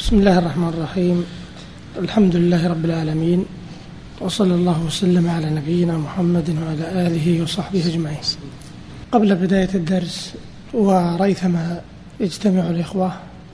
بسم 0.00 0.18
الله 0.18 0.38
الرحمن 0.38 0.68
الرحيم. 0.68 1.24
الحمد 1.98 2.36
لله 2.36 2.68
رب 2.68 2.84
العالمين. 2.84 3.44
وصلى 4.20 4.54
الله 4.54 4.82
وسلم 4.86 5.30
على 5.30 5.50
نبينا 5.50 5.98
محمد 5.98 6.56
وعلى 6.62 7.06
آله 7.06 7.42
وصحبه 7.42 7.86
أجمعين. 7.86 8.18
قبل 9.12 9.34
بداية 9.34 9.68
الدرس 9.74 10.34
وريثما 10.74 11.80
يجتمع 12.20 12.70
الإخوة 12.70 13.12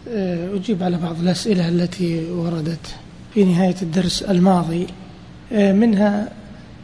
آه، 0.09 0.55
أجيب 0.55 0.83
على 0.83 0.97
بعض 0.97 1.21
الأسئلة 1.21 1.69
التي 1.69 2.31
وردت 2.31 2.87
في 3.35 3.45
نهاية 3.45 3.77
الدرس 3.83 4.23
الماضي. 4.23 4.87
آه، 5.53 5.73
منها 5.73 6.29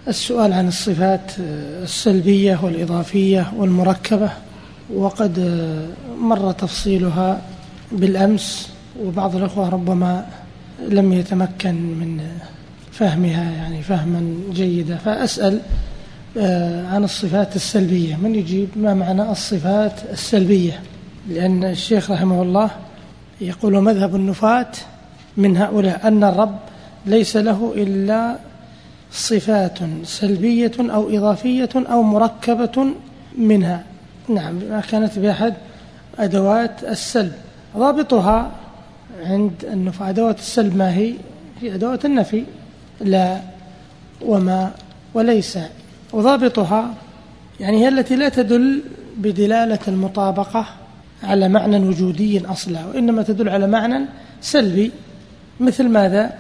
السؤال 0.09 0.53
عن 0.53 0.69
الصفات 0.69 1.33
آه، 1.41 1.85
السلبية 1.85 2.59
والإضافية 2.63 3.53
والمركبة 3.57 4.31
وقد 4.95 5.39
مر 6.19 6.53
تفصيلها 6.53 7.43
بالأمس. 7.93 8.72
وبعض 9.01 9.37
الأخوة 9.37 9.69
ربما 9.69 10.27
لم 10.89 11.13
يتمكن 11.13 11.75
من 11.75 12.21
فهمها 12.93 13.51
يعني 13.51 13.83
فهما 13.83 14.35
جيدا. 14.53 14.97
فأسأل 14.97 15.61
آه، 16.39 16.87
عن 16.87 17.05
الصفات 17.05 17.57
السلبية. 17.57 18.17
من 18.17 18.35
يجيب؟ 18.35 18.69
ما 18.77 18.95
معنى 18.95 19.31
الصفات 19.31 19.93
السلبية؟ 20.13 20.81
لأن 21.29 21.65
الشيخ 21.65 22.11
رحمه 22.11 22.43
الله 22.43 22.71
يقول 23.41 23.81
مذهب 23.81 24.17
النفاة 24.17 24.71
من 25.37 25.57
هؤلاء 25.57 26.09
أن 26.09 26.25
الرب 26.25 26.59
ليس 27.07 27.37
له 27.37 27.73
إلا 27.77 28.37
صفات 29.13 29.79
سلبية 30.05 30.73
أو 30.79 31.11
إضافية 31.11 31.69
أو 31.75 32.03
مركبة 32.03 32.87
منها. 33.39 33.85
نعم 34.29 34.55
ما 34.55 34.81
كانت 34.81 35.19
بأحد 35.19 35.55
أدوات 36.19 36.85
السلب. 36.85 37.33
ضابطها 37.77 38.51
عند 39.21 39.65
النفاة 39.65 40.09
أدوات 40.09 40.39
السلب 40.39 40.77
ما 40.77 40.95
هي؟ 40.95 41.15
هي 41.61 41.75
أدوات 41.75 42.05
النفي. 42.05 42.45
لا 43.01 43.41
وما 44.23 44.73
وليس. 45.15 45.59
وضابطها 46.13 46.95
يعني 47.61 47.85
هي 47.85 47.89
التي 47.89 48.17
لا 48.17 48.29
تدل 48.29 48.83
بدلالة 49.17 49.79
المطابقة 49.89 50.67
على 51.23 51.49
معنى 51.49 51.89
وجودي 51.89 52.47
أصلا 52.47 52.87
وإنما 52.87 53.23
تدل 53.23 53.49
على 53.49 53.67
معنى 53.67 54.05
سلبي. 54.41 54.91
مثل 55.61 55.89
ماذا؟ 55.89 56.33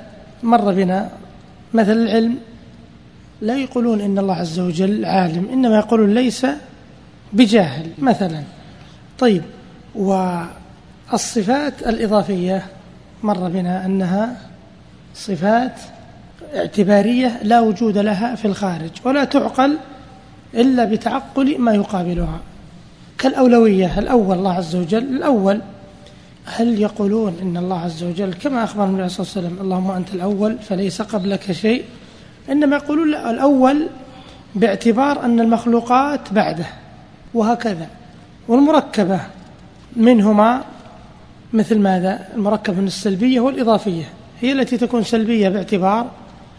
مر 0.43 0.73
بنا 0.73 1.11
مثل 1.75 1.93
العلم. 1.93 2.39
لا 3.41 3.57
يقولون 3.57 4.01
إن 4.01 4.19
الله 4.19 4.35
عز 4.35 4.61
وجل 4.61 5.05
عالم 5.05 5.49
إنما 5.53 5.77
يقولون 5.77 6.15
ليس 6.15 6.47
بجاهل 7.33 7.87
مثلا. 7.99 8.43
طيب 9.19 9.43
والصفات 11.13 11.83
الإضافية 11.87 12.67
مر 13.23 13.49
بنا 13.49 13.87
أنها 13.87 14.37
صفات 15.15 15.81
اعتبارية 16.55 17.41
لا 17.43 17.61
وجود 17.61 17.99
لها 17.99 18.35
في 18.35 18.45
الخارج 18.45 18.91
ولا 19.05 19.25
تعقل 19.25 19.79
إلا 20.55 20.85
بتعقل 20.85 21.59
ما 21.59 21.75
يقابلها. 21.75 22.41
كالأولوية 23.19 23.99
الأول 23.99 24.39
الله 24.39 24.55
عز 24.55 24.77
وجل 24.77 25.17
الأول 25.17 25.61
هل 26.45 26.81
يقولون 26.81 27.37
إن 27.43 27.57
الله 27.57 27.81
عز 27.81 28.03
وجل 28.05 28.35
كما 28.35 28.65
أخبر 28.65 28.85
النبي 28.85 29.09
صلى 29.09 29.27
الله 29.27 29.33
عليه 29.37 29.49
وسلم 29.49 29.65
اللهم 29.65 29.91
أنت 29.91 30.15
الأول 30.15 30.59
فليس 30.59 31.03
قبلك 31.03 31.53
شيء؟ 31.53 31.85
إنما 32.51 32.77
يقولون 32.77 33.11
لا 33.11 33.31
الأول 33.31 33.89
باعتبار 34.55 35.25
أن 35.25 35.41
المخلوقات 35.41 36.33
بعده 36.33 36.67
وهكذا 37.35 37.87
والمركبة 38.49 39.21
منهما 39.97 40.63
مثل 41.53 41.79
ماذا؟ 41.79 42.29
المركبة 42.35 42.81
من 42.81 42.87
السلبية 42.87 43.41
والإضافية 43.41 44.05
هي 44.41 44.53
التي 44.53 44.77
تكون 44.77 45.05
سلبية 45.05 45.49
باعتبار 45.49 46.11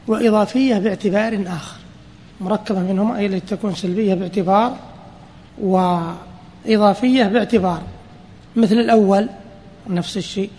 وإضافية 0.07 0.77
باعتبار 0.77 1.43
آخر. 1.47 1.77
مركبة 2.41 2.79
منهما 2.79 3.19
هي 3.19 3.25
التي 3.25 3.55
تكون 3.55 3.75
سلبية 3.75 4.13
باعتبار 4.13 4.77
وإضافية 5.61 7.23
باعتبار. 7.23 7.81
مثل 8.55 8.75
الأول 8.75 9.29
نفس 9.89 10.17
الشيء 10.17 10.49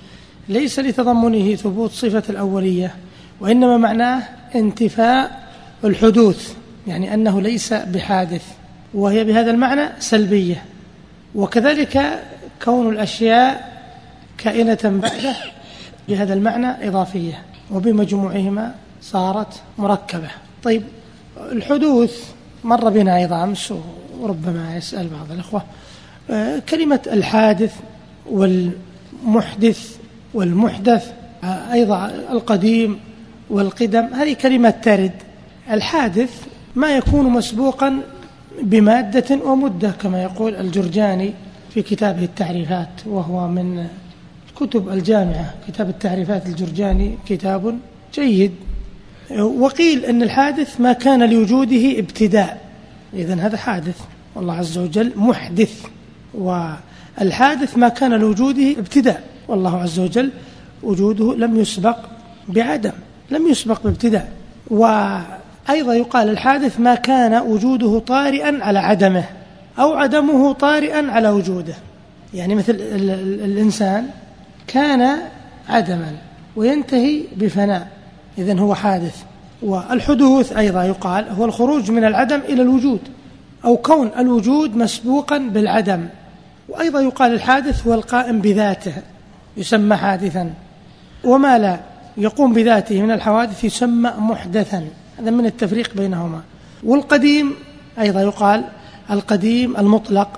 ليس 0.49 0.79
لتضمنه 0.79 1.55
ثبوت 1.55 1.91
صفة 1.91 2.23
الأولية 2.31 2.95
وإنما 3.41 3.77
معناه 3.77 4.23
انتفاء 4.55 5.49
الحدوث 5.85 6.55
يعني 6.87 7.15
أنه 7.15 7.41
ليس 7.41 7.73
بحادث 7.73 8.45
وهي 8.95 9.25
بهذا 9.25 9.51
المعنى 9.51 9.89
سلبية. 9.99 10.63
وكذلك 11.35 12.23
كون 12.65 12.89
الأشياء 12.93 13.74
كائنة 14.39 14.79
بعده 14.85 15.37
بهذا 16.09 16.35
المعنى 16.35 16.89
إضافية 16.89 17.43
وبمجموعهما 17.71 18.75
صارت 19.03 19.63
مركبة. 19.79 20.31
طيب 20.63 20.83
الحدوث 21.53 22.33
مر 22.65 22.89
بنا 22.91 23.17
أيضا 23.17 23.45
أمس 23.45 23.75
وربما 24.21 24.77
يسأل 24.77 25.09
بعض 25.09 25.33
الأخوة. 25.33 25.63
آه، 26.31 26.59
كلمة 26.59 27.01
الحادث 27.07 27.75
والمحدث 28.31 29.97
والمحدث 30.35 31.13
آه، 31.45 31.73
أيضا 31.73 32.07
القديم 32.31 33.01
والقدم 33.51 34.05
هذه 34.15 34.33
كلمة 34.33 34.71
ترد. 34.71 35.13
الحادث 35.71 36.43
ما 36.75 36.97
يكون 36.97 37.31
مسبوقا 37.31 38.01
بمادة 38.63 39.45
ومدة 39.45 39.91
كما 39.91 40.23
يقول 40.23 40.55
الجرجاني 40.55 41.33
في 41.71 41.83
كتابه 41.83 42.25
التعريفات 42.25 42.89
وهو 43.07 43.49
من 43.49 43.87
كتب 44.57 44.89
الجامعة 44.89 45.55
كتاب 45.69 45.89
التعريفات 45.89 46.47
الجرجاني 46.47 47.19
كتاب 47.29 47.79
جيد. 48.15 48.53
وقيل 49.39 50.05
أن 50.05 50.23
الحادث 50.23 50.81
ما 50.81 50.93
كان 50.93 51.31
لوجوده 51.31 51.99
ابتداء. 51.99 52.61
إذن 53.15 53.41
هذا 53.41 53.57
حادث 53.57 54.01
والله 54.35 54.55
عز 54.55 54.79
وجل 54.79 55.13
محدث. 55.17 55.85
والحادث 56.35 57.79
ما 57.79 57.89
كان 57.89 58.13
لوجوده 58.13 58.71
ابتداء. 58.79 59.23
والله 59.49 59.83
عز 59.83 59.99
وجل 59.99 60.31
وجوده 60.83 61.35
لم 61.35 61.61
يسبق 61.61 61.97
بعدم 62.49 62.93
لم 63.31 63.47
يسبق 63.47 63.83
بابتداء. 63.85 64.33
وأيضا 64.71 65.95
يقال 65.95 66.29
الحادث 66.29 66.81
ما 66.81 66.95
كان 66.95 67.43
وجوده 67.43 67.99
طارئا 67.99 68.65
على 68.65 68.79
عدمه 68.79 69.25
أو 69.79 69.93
عدمه 69.93 70.53
طارئا 70.53 71.11
على 71.11 71.29
وجوده. 71.29 71.75
يعني 72.35 72.55
مثل 72.55 72.77
الإنسان 73.45 74.07
كان 74.67 75.19
عدما 75.69 76.13
وينتهي 76.57 77.23
بفناء. 77.37 77.89
إذن 78.39 78.59
هو 78.59 78.75
حادث. 78.75 79.23
والحدوث 79.63 80.57
أيضا 80.57 80.85
يقال 80.85 81.29
هو 81.29 81.45
الخروج 81.45 81.91
من 81.91 82.05
العدم 82.05 82.41
إلى 82.49 82.63
الوجود 82.63 83.01
أو 83.65 83.77
كون 83.77 84.11
الوجود 84.19 84.77
مسبوقا 84.77 85.39
بالعدم. 85.39 86.07
وأيضا 86.69 87.01
يقال 87.01 87.33
الحادث 87.33 87.87
هو 87.87 87.95
القائم 87.95 88.41
بذاته 88.41 88.93
يسمى 89.57 89.97
حادثا. 89.97 90.51
وما 91.25 91.59
لا 91.59 91.81
يقوم 92.17 92.53
بذاته 92.53 93.03
من 93.03 93.11
الحوادث 93.11 93.65
يسمى 93.65 94.13
محدثا. 94.19 94.89
هذا 95.19 95.31
من 95.31 95.47
التفريق 95.47 95.95
بينهما. 95.97 96.41
والقديم 96.85 97.55
أيضا 97.99 98.21
يقال 98.21 98.65
القديم 99.11 99.77
المطلق 99.77 100.29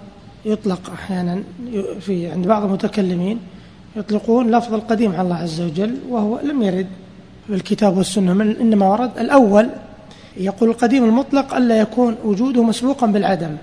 يطلق 0.45 0.91
أحيانا 0.91 1.43
في 2.01 2.31
عند 2.31 2.47
بعض 2.47 2.65
المتكلمين. 2.65 3.39
يطلقون 3.97 4.51
لفظ 4.51 4.75
القديم 4.75 5.13
على 5.13 5.23
الله 5.23 5.37
عز 5.37 5.61
وجل 5.61 5.97
وهو 6.09 6.41
لم 6.41 6.63
يرد. 6.63 6.87
في 7.47 7.55
الكتاب 7.55 7.97
والسنة 7.97 8.33
من 8.33 8.57
إنما 8.57 8.89
ورد 8.89 9.19
الأول. 9.19 9.69
يقول 10.37 10.71
القديم 10.71 11.05
المطلق 11.05 11.55
ألا 11.55 11.81
يكون 11.81 12.17
وجوده 12.25 12.63
مسبوقا 12.63 13.07
بالعدم. 13.07 13.57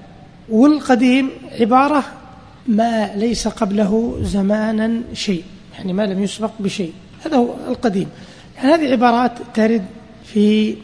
والقديم 0.50 1.30
عبارة 1.60 2.04
ما 2.68 3.16
ليس 3.16 3.48
قبله 3.48 4.20
زمانا 4.22 5.02
شيء 5.14 5.44
يعني 5.78 5.94
ما 5.94 6.06
لم 6.06 6.24
يسبق 6.24 6.52
بشيء. 6.60 6.94
هذا 7.26 7.38
هو 7.38 7.50
القديم. 7.68 8.10
يعني 8.56 8.74
هذه 8.74 8.92
عبارات 8.92 9.32
ترد 9.54 9.86
في 10.24 10.76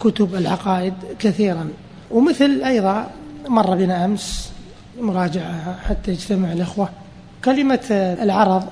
كتب 0.00 0.34
العقائد 0.34 0.94
كثيرا. 1.18 1.68
ومثل 2.10 2.62
أيضا 2.64 3.10
مر 3.48 3.74
بنا 3.76 4.04
أمس 4.04 4.52
مراجعة 5.00 5.78
حتى 5.88 6.10
يجتمع 6.10 6.52
الإخوة. 6.52 6.88
كلمة 7.44 7.86
العرض 8.22 8.64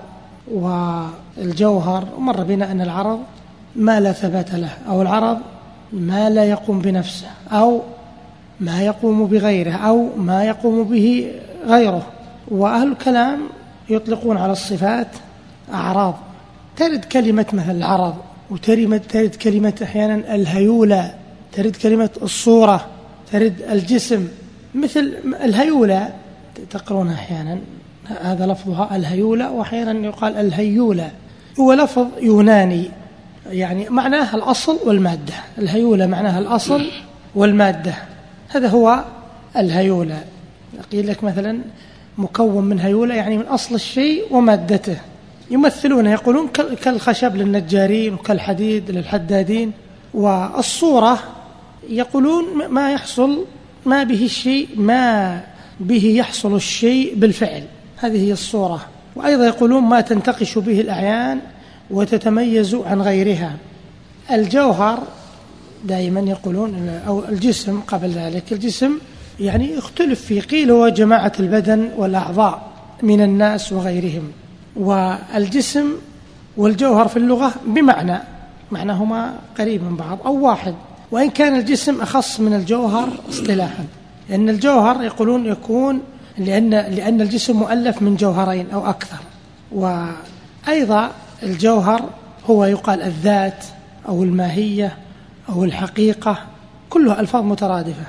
والجوهر 0.53 2.09
مر 2.19 2.43
بنا 2.43 2.73
أن 2.73 2.81
العرض 2.81 3.21
ما 3.77 4.01
لا 4.01 4.13
ثبات 4.13 4.55
له 4.55 4.71
أو 4.89 5.03
العرض 5.03 5.39
ما 5.93 6.31
لا 6.31 6.45
يقوم 6.45 6.79
بنفسه 6.79 7.27
أو 7.53 7.83
ما 8.61 8.83
يقوم 8.83 9.27
بغيره 9.27 9.73
أو 9.73 10.09
ما 10.17 10.45
يقوم 10.45 10.85
به 10.85 11.33
غيره. 11.67 12.07
وأهل 12.49 12.93
الكلام 12.93 13.41
يطلقون 13.89 14.37
على 14.37 14.53
الصفات 14.53 15.09
أعراض. 15.73 16.15
ترد 16.77 17.05
كلمة 17.05 17.47
مثل 17.53 17.71
العرض 17.71 18.15
وترد 18.51 19.35
كلمة 19.43 19.75
أحيانا 19.83 20.35
الهيولى 20.35 21.15
ترد 21.53 21.77
كلمة 21.77 22.11
الصورة 22.23 22.87
ترد 23.33 23.63
الجسم. 23.71 24.29
مثل 24.75 25.15
الهيولى 25.45 26.09
تقرونها 26.71 27.15
أحيانا. 27.15 27.59
هذا 28.21 28.47
لفظها 28.47 28.97
الهيولة 28.97 29.51
وأحيانا 29.51 30.07
يقال 30.07 30.37
الهيولة. 30.37 31.11
هو 31.61 31.73
لفظ 31.73 32.07
يوناني 32.21 32.91
يعني 33.51 33.89
معناه 33.89 34.37
الأصل 34.37 34.79
والمادة. 34.85 35.35
الهيولة 35.59 36.07
معناها 36.07 36.39
الأصل 36.39 36.91
والمادة. 37.35 37.95
هذا 38.49 38.69
هو 38.69 39.05
الهيولة. 39.57 40.25
قيل 40.93 41.07
لك 41.07 41.25
مثلا 41.25 41.59
مكون 42.19 42.65
من 42.65 42.81
هيولة 42.81 43.15
يعني 43.15 43.39
من 43.39 43.47
أصل 43.47 43.75
الشيء 43.75 44.25
ومادته. 44.31 44.97
يمثلون 45.51 46.07
يقولون 46.07 46.49
كالخشب 46.83 47.37
للنجارين 47.37 48.15
وكالحديد 48.15 48.91
للحدادين. 48.91 49.73
والصورة 50.15 51.19
يقولون 51.89 52.45
ما 52.69 52.93
يحصل 52.93 53.45
ما 53.87 54.03
به 54.03 54.25
الشيء 54.25 54.69
ما 54.77 55.41
به 55.81 56.05
يحصل 56.05 56.57
الشيء 56.57 57.15
بالفعل. 57.15 57.63
هذه 58.01 58.27
هي 58.27 58.33
الصورة. 58.33 58.81
وأيضا 59.17 59.47
يقولون 59.47 59.83
ما 59.83 60.01
تنتقش 60.01 60.59
به 60.59 60.81
الأعيان 60.81 61.41
وتتميز 61.91 62.75
عن 62.75 63.03
غيرها. 63.03 63.57
الجوهر 64.31 64.99
دائما 65.85 66.21
يقولون 66.21 67.01
أو 67.07 67.25
الجسم 67.25 67.81
قبل 67.81 68.09
ذلك. 68.09 68.53
الجسم 68.53 68.99
يعني 69.41 69.73
يختلف 69.73 70.21
فيه 70.21 70.41
قيل 70.41 70.71
هو 70.71 70.89
جماعة 70.89 71.33
البدن 71.41 71.89
والأعضاء 71.97 72.71
من 73.03 73.21
الناس 73.21 73.73
وغيرهم. 73.73 74.33
والجسم 74.77 75.93
والجوهر 76.57 77.09
في 77.09 77.17
اللغة 77.17 77.53
بمعنى 77.67 78.19
معناهما 78.71 79.35
قريب 79.59 79.83
من 79.85 79.97
بعض 79.97 80.19
أو 80.27 80.47
واحد. 80.47 80.75
وإن 81.11 81.31
كان 81.31 81.57
الجسم 81.59 82.01
أخص 82.01 82.41
من 82.41 82.55
الجوهر 82.55 83.09
اصطلاحا. 83.29 83.85
لأن 84.29 84.49
الجوهر 84.49 85.03
يقولون 85.03 85.47
يكون 85.47 86.01
لأن, 86.41 86.71
لأن 86.71 87.21
الجسم 87.21 87.57
مؤلف 87.57 88.03
من 88.03 88.17
جوهرين 88.17 88.71
أو 88.71 88.91
أكثر. 88.91 89.19
وأيضا 89.73 91.11
الجوهر 91.43 92.03
هو 92.51 92.65
يقال 92.65 93.03
الذات 93.03 93.65
أو 94.09 94.23
الماهية 94.23 94.97
أو 95.49 95.65
الحقيقة 95.65 96.39
كلها 96.91 97.21
ألفاظ 97.21 97.45
مترادفة. 97.45 98.05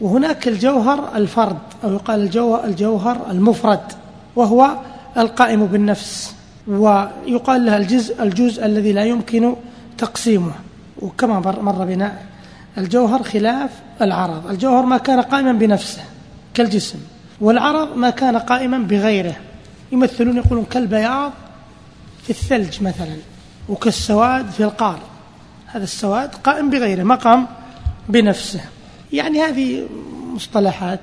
وهناك 0.00 0.48
الجوهر 0.48 1.16
الفرد 1.16 1.58
أو 1.84 1.92
يقال 1.92 2.22
الجوهر, 2.64 3.30
المفرد 3.30 3.92
وهو 4.36 4.70
القائم 5.18 5.66
بالنفس 5.66 6.34
ويقال 6.68 7.66
لها 7.66 7.76
الجزء 7.76 8.22
الجزء 8.22 8.66
الذي 8.66 8.92
لا 8.92 9.04
يمكن 9.04 9.54
تقسيمه. 9.98 10.52
وكما 11.02 11.40
مر 11.40 11.84
بنا 11.84 12.12
الجوهر 12.78 13.22
خلاف 13.22 13.70
العرض. 14.02 14.50
الجوهر 14.50 14.86
ما 14.86 14.98
كان 14.98 15.20
قائما 15.20 15.52
بنفسه 15.52 16.02
كالجسم. 16.54 16.98
والعرض 17.40 17.96
ما 17.96 18.10
كان 18.10 18.36
قائما 18.36 18.78
بغيره. 18.78 19.36
يمثلون 19.92 20.36
يقولون 20.36 20.64
كالبياض 20.64 21.32
في 22.22 22.30
الثلج 22.30 22.82
مثلا 22.82 23.16
وكالسواد 23.68 24.50
في 24.50 24.64
القار. 24.64 24.98
هذا 25.66 25.84
السواد 25.84 26.34
قائم 26.34 26.70
بغيره 26.70 27.02
ما 27.02 27.14
قام 27.14 27.46
بنفسه. 28.08 28.60
يعني 29.12 29.40
هذه 29.40 29.86
مصطلحات 30.34 31.00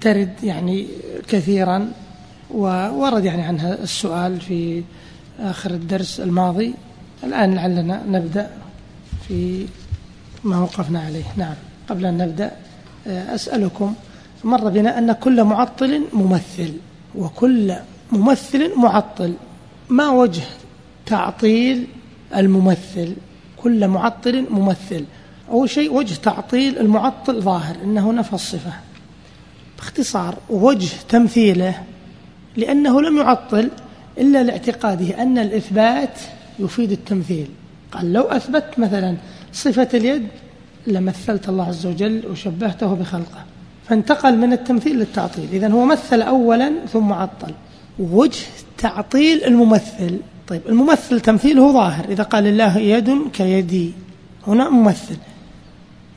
ترد 0.00 0.34
يعني 0.42 0.86
كثيرا 1.28 1.92
وورد 2.50 3.24
يعني 3.24 3.42
عنها 3.42 3.74
السؤال 3.74 4.40
في 4.40 4.82
آخر 5.40 5.70
الدرس 5.70 6.20
الماضي. 6.20 6.74
الآن 7.24 7.54
لعلنا 7.54 8.02
نبدأ 8.06 8.50
في 9.28 9.66
ما 10.44 10.60
وقفنا 10.60 11.00
عليه. 11.00 11.24
نعم 11.36 11.54
قبل 11.88 12.06
أن 12.06 12.18
نبدأ 12.18 12.50
آه، 13.06 13.34
أسألكم 13.34 13.94
مر 14.44 14.68
بنا 14.68 14.98
أن 14.98 15.12
كل 15.12 15.44
معطل 15.44 16.04
ممثل 16.12 16.72
وكل 17.14 17.74
ممثل 18.12 18.76
معطل. 18.76 19.34
ما 19.88 20.10
وجه 20.10 20.42
تعطيل 21.06 21.86
الممثل؟ 22.36 23.14
كل 23.56 23.88
معطل 23.88 24.46
ممثل. 24.50 25.04
أول 25.50 25.70
شيء 25.70 25.92
وجه 25.92 26.14
تعطيل 26.14 26.78
المعطل 26.78 27.42
ظاهر 27.42 27.76
إنه 27.84 28.12
نفى 28.12 28.32
الصفة. 28.32 28.72
باختصار 29.78 30.38
وجه 30.50 30.90
تمثيله 31.08 31.82
لأنه 32.56 33.02
لم 33.02 33.16
يعطل 33.16 33.70
إلا 34.18 34.42
لاعتقاده 34.42 35.22
أن 35.22 35.38
الإثبات 35.38 36.18
يفيد 36.58 36.92
التمثيل. 36.92 37.48
قال 37.92 38.12
لو 38.12 38.22
أثبت 38.22 38.78
مثلا 38.78 39.16
صفة 39.52 39.88
اليد 39.94 40.26
لمثلت 40.86 41.48
الله 41.48 41.68
عز 41.68 41.86
وجل 41.86 42.22
وشبهته 42.30 42.94
بخلقه. 42.94 43.44
فانتقل 43.88 44.38
من 44.38 44.52
التمثيل 44.52 44.96
للتعطيل. 44.98 45.48
إذا 45.52 45.68
هو 45.68 45.84
مثل 45.84 46.22
أولا 46.22 46.72
ثم 46.92 47.12
عطل. 47.12 47.54
وجه 47.98 48.46
تعطيل 48.78 49.44
الممثل. 49.44 50.18
طيب 50.48 50.60
الممثل 50.68 51.20
تمثيله 51.20 51.72
ظاهر. 51.72 52.04
إذا 52.08 52.22
قال 52.22 52.46
الله 52.46 52.78
يد 52.78 53.10
كيدي 53.32 53.92
هنا 54.46 54.70
ممثل. 54.70 55.16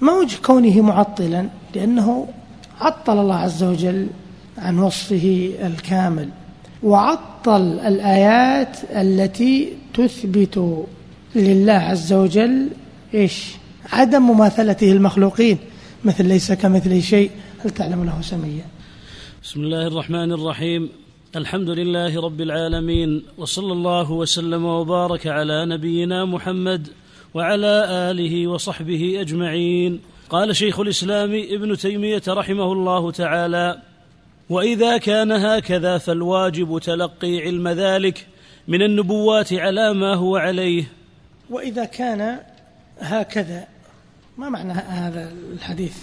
ما 0.01 0.13
وجه 0.13 0.37
كونه 0.43 0.81
معطلا؟ 0.81 1.49
لأنه 1.75 2.27
عطل 2.81 3.19
الله 3.19 3.35
عز 3.35 3.63
وجل 3.63 4.07
عن 4.57 4.79
وصفه 4.79 5.51
الكامل. 5.63 6.29
وعطل 6.83 7.79
الآيات 7.79 8.77
التي 8.91 9.73
تثبت 9.93 10.85
لله 11.35 11.73
عز 11.73 12.13
وجل 12.13 12.67
إيش؟ 13.13 13.51
عدم 13.93 14.21
مماثلته 14.21 14.91
المخلوقين 14.91 15.57
مثل 16.03 16.25
ليس 16.25 16.51
كمثله 16.51 16.99
شيء. 16.99 17.31
هل 17.59 17.69
تعلم 17.69 18.03
له 18.03 18.21
سميا 18.21 18.65
بسم 19.43 19.59
الله 19.63 19.87
الرحمن 19.87 20.31
الرحيم. 20.31 20.89
الحمد 21.35 21.69
لله 21.69 22.21
رب 22.21 22.41
العالمين 22.41 23.23
وصلى 23.37 23.73
الله 23.73 24.11
وسلم 24.11 24.65
وبارك 24.65 25.27
على 25.27 25.65
نبينا 25.65 26.25
محمد 26.25 26.87
وعلى 27.33 27.85
آله 28.11 28.47
وصحبه 28.47 29.21
أجمعين. 29.21 30.01
قال 30.29 30.55
شيخ 30.55 30.79
الإسلام 30.79 31.33
ابن 31.49 31.77
تيمية 31.77 32.21
رحمه 32.27 32.71
الله 32.71 33.11
تعالى 33.11 33.81
وإذا 34.49 34.97
كان 34.97 35.31
هكذا 35.31 35.97
فالواجب 35.97 36.79
تلقي 36.79 37.39
علم 37.39 37.67
ذلك 37.67 38.27
من 38.67 38.81
النبوات 38.81 39.53
على 39.53 39.93
ما 39.93 40.15
هو 40.15 40.37
عليه. 40.37 40.83
وإذا 41.49 41.85
كان 41.85 42.39
هكذا 42.99 43.67
ما 44.37 44.49
معنى 44.49 44.73
هذا 44.73 45.33
الحديث؟ 45.53 45.97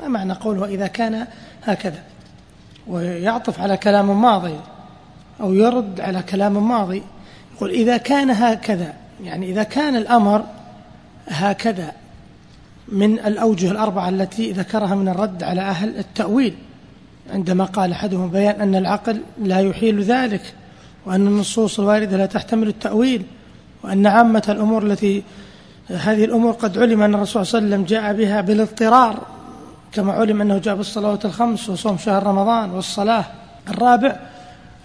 ما 0.00 0.08
معنى 0.08 0.32
قوله 0.32 0.64
إذا 0.64 0.86
كان 0.86 1.26
هكذا؟ 1.64 2.02
ويعطف 2.86 3.60
على 3.60 3.76
كلام 3.76 4.22
ماضي 4.22 4.56
أو 5.40 5.54
يرد 5.54 6.00
على 6.00 6.22
كلام 6.22 6.68
ماضي. 6.68 7.02
يقول 7.56 7.70
إذا 7.70 7.96
كان 7.96 8.30
هكذا 8.30 8.92
يعني 9.24 9.50
إذا 9.50 9.62
كان 9.62 9.96
الأمر 9.96 10.44
هكذا 11.28 11.92
من 12.88 13.18
الأوجه 13.18 13.70
الأربعة 13.70 14.08
التي 14.08 14.52
ذكرها 14.52 14.94
من 14.94 15.08
الرد 15.08 15.42
على 15.42 15.60
أهل 15.60 15.98
التأويل. 15.98 16.54
عندما 17.32 17.64
قال 17.64 17.92
أحدهم 17.92 18.30
بيان 18.30 18.60
أن 18.60 18.74
العقل 18.74 19.20
لا 19.42 19.60
يحيل 19.60 20.02
ذلك 20.02 20.54
وأن 21.06 21.26
النصوص 21.26 21.80
الواردة 21.80 22.16
لا 22.16 22.26
تحتمل 22.26 22.68
التأويل 22.68 23.22
وأن 23.82 24.06
عامة 24.06 24.42
الأمور 24.48 24.82
التي 24.82 25.22
هذه 25.88 26.24
الأمور 26.24 26.52
قد 26.52 26.78
علم 26.78 27.02
أن 27.02 27.14
الرسول 27.14 27.46
صلى 27.46 27.58
الله 27.58 27.74
عليه 27.74 27.84
وسلم 27.84 28.00
جاء 28.00 28.12
بها 28.12 28.40
بالاضطرار. 28.40 29.37
كما 29.92 30.12
علم 30.12 30.40
أنه 30.40 30.58
جاء 30.58 30.74
بالصلوات 30.74 31.24
الخمس 31.24 31.68
وصوم 31.68 31.98
شهر 31.98 32.26
رمضان 32.26 32.70
والصلاة 32.70 33.24
الرابع 33.68 34.16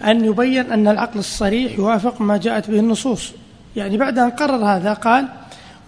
أن 0.04 0.26
يبين 0.26 0.72
أن 0.72 0.88
العقل 0.88 1.20
الصريح 1.20 1.80
يوافق 1.80 2.22
ما 2.22 2.38
جاءت 2.38 2.70
به 2.70 2.80
النصوص. 2.80 3.32
يعني 3.76 3.98
بعد 3.98 4.20
أن 4.20 4.30
قرر 4.30 4.66
هذا 4.66 4.94
قال 4.94 5.28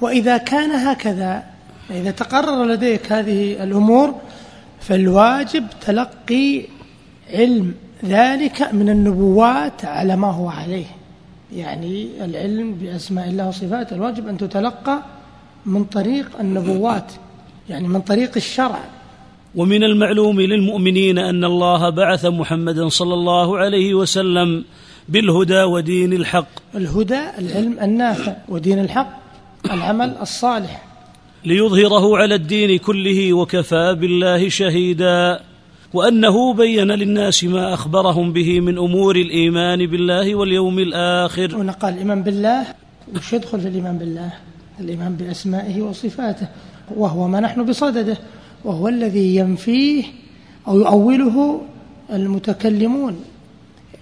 وإذا 0.01 0.37
كان 0.37 0.71
هكذا 0.71 1.43
إذا 1.89 2.11
تقرر 2.11 2.65
لديك 2.65 3.11
هذه 3.11 3.63
الأمور 3.63 4.15
فالواجب 4.79 5.65
تلقي 5.81 6.61
علم 7.33 7.73
ذلك 8.05 8.73
من 8.73 8.89
النبوات 8.89 9.85
على 9.85 10.15
ما 10.15 10.31
هو 10.31 10.49
عليه. 10.49 10.85
يعني 11.53 12.07
العلم 12.21 12.73
بأسماء 12.73 13.27
الله 13.27 13.47
وصفاته. 13.47 13.95
الواجب 13.95 14.27
أن 14.27 14.37
تتلقى 14.37 14.99
من 15.65 15.83
طريق 15.83 16.39
النبوات 16.39 17.11
يعني 17.69 17.87
من 17.87 18.01
طريق 18.01 18.31
الشرع. 18.35 18.79
ومن 19.55 19.83
المعلوم 19.83 20.41
للمؤمنين 20.41 21.17
أن 21.17 21.43
الله 21.43 21.89
بعث 21.89 22.25
محمدا 22.25 22.89
صلى 22.89 23.13
الله 23.13 23.57
عليه 23.57 23.93
وسلم 23.93 24.63
بالهدى 25.09 25.63
ودين 25.63 26.13
الحق. 26.13 26.47
الهدى 26.75 27.21
العلم 27.37 27.79
النافع 27.81 28.35
ودين 28.49 28.79
الحق 28.79 29.19
العمل 29.71 30.15
الصالح. 30.21 30.83
ليظهره 31.45 32.17
على 32.17 32.35
الدين 32.35 32.79
كله 32.79 33.33
وكفى 33.33 33.95
بالله 33.99 34.49
شهيدا. 34.49 35.39
وأنه 35.93 36.53
بين 36.53 36.91
للناس 36.91 37.43
ما 37.43 37.73
أخبرهم 37.73 38.33
به 38.33 38.59
من 38.59 38.77
أمور 38.77 39.15
الإيمان 39.15 39.87
بالله 39.87 40.35
واليوم 40.35 40.79
الآخر. 40.79 41.55
هنا 41.55 41.71
قال 41.71 41.93
الإيمان 41.93 42.23
بالله 42.23 42.65
وش 43.15 43.33
يدخل 43.33 43.59
في 43.61 43.67
الإيمان 43.67 43.97
بالله؟ 43.97 44.33
الإيمان 44.79 45.15
بأسمائه 45.15 45.81
وصفاته 45.81 46.47
وهو 46.95 47.27
ما 47.27 47.39
نحن 47.39 47.65
بصدده. 47.65 48.17
وهو 48.65 48.87
الذي 48.87 49.35
ينفيه 49.35 50.03
أو 50.67 50.79
يؤوله 50.79 51.61
المتكلمون 52.11 53.23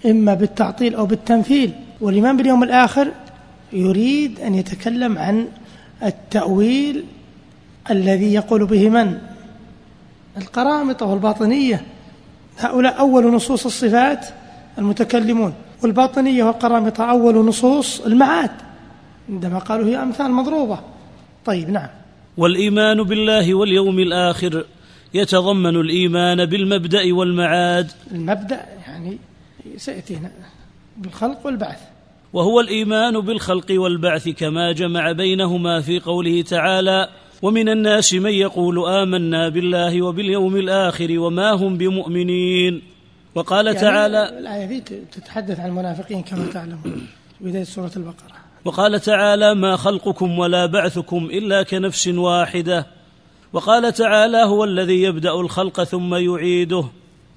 إما 0.06 0.34
بالتعطيل 0.34 0.96
أو 0.96 1.06
بالتمثيل. 1.06 1.72
والإيمان 2.02 2.38
باليوم 2.38 2.64
الآخر 2.64 3.12
يريد 3.74 4.40
أن 4.40 4.56
يتكلم 4.56 5.18
عن 5.18 5.48
التأويل 6.04 7.06
الذي 7.92 8.34
يقول 8.34 8.66
به 8.66 8.90
من؟ 8.90 9.18
القرامطة 10.38 11.06
والباطنية 11.06 11.82
هؤلاء 12.60 13.00
أول 13.00 13.34
نصوص 13.34 13.66
الصفات 13.66 14.26
المتكلمون 14.78 15.54
والباطنية 15.84 16.44
والقرامطة 16.44 17.04
أول 17.04 17.46
نصوص 17.46 18.02
المعاد 18.02 18.52
عندما 19.30 19.60
قالوا 19.60 19.88
هي 19.88 20.04
أمثال 20.04 20.32
مضروبة. 20.32 20.80
طيب 21.46 21.70
نعم. 21.70 21.90
والإيمان 22.38 23.04
بالله 23.04 23.54
واليوم 23.54 24.00
الآخر 24.00 24.66
يتضمن 25.14 25.76
الإيمان 25.76 26.46
بالمبدأ 26.46 27.14
والمعاد. 27.14 27.92
المبدأ 28.12 28.66
يعني 28.88 29.18
سيأتينا 29.78 30.32
بالخلق 30.98 31.46
والبعث. 31.46 31.80
وهو 32.34 32.60
الإيمان 32.60 33.20
بالخلق 33.20 33.66
والبعث 33.72 34.30
كما 34.30 34.72
جمع 34.72 35.12
بينهما 35.12 35.82
في 35.82 36.00
قوله 36.00 36.42
تعالى 36.42 37.10
ومن 37.42 37.70
الناس 37.70 38.14
من 38.14 38.32
يقول 38.32 38.86
آمنا 38.90 39.50
بالله 39.50 40.02
وباليوم 40.02 40.56
الآخر 40.56 41.20
وما 41.20 41.52
هم 41.52 41.78
بمؤمنين. 41.78 42.82
وقال 43.36 43.66
يعني 43.66 43.80
تعالى 43.80 44.40
الآية 44.40 44.66
دي 44.66 44.82
تتحدث 45.12 45.60
عن 45.60 45.70
المنافقين 45.70 46.24
كما 46.24 46.46
تعلمون 46.54 47.08
بداية 47.42 47.64
سورة 47.64 47.92
البقرة. 47.96 48.43
وقال 48.66 49.00
تعالى 49.00 49.56
ما 49.56 49.76
خلقكم 49.76 50.40
ولا 50.40 50.66
بعثكم 50.66 51.30
إلا 51.34 51.64
كنفس 51.64 52.08
واحدة. 52.08 52.88
وقال 53.54 53.94
تعالى 53.94 54.38
هو 54.38 54.64
الذي 54.64 55.02
يبدأ 55.04 55.32
الخلق 55.32 55.84
ثم 55.84 56.16
يعيده. 56.16 56.86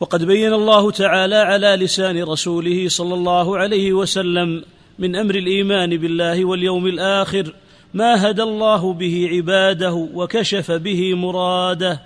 وقد 0.01 0.25
بين 0.25 0.53
الله 0.53 0.91
تعالى 0.91 1.37
على 1.37 1.67
لسان 1.67 2.23
رسوله 2.23 2.89
صلى 2.89 3.15
الله 3.15 3.59
عليه 3.59 3.93
وسلم 3.93 4.65
من 4.99 5.17
أمر 5.17 5.35
الإيمان 5.35 5.97
بالله 5.97 6.45
واليوم 6.45 6.87
الآخر 6.87 7.53
ما 7.95 8.31
هدى 8.31 8.43
الله 8.43 8.93
به 8.93 9.29
عباده 9.33 9.93
وكشف 9.93 10.71
به 10.73 11.15
مراده. 11.15 12.01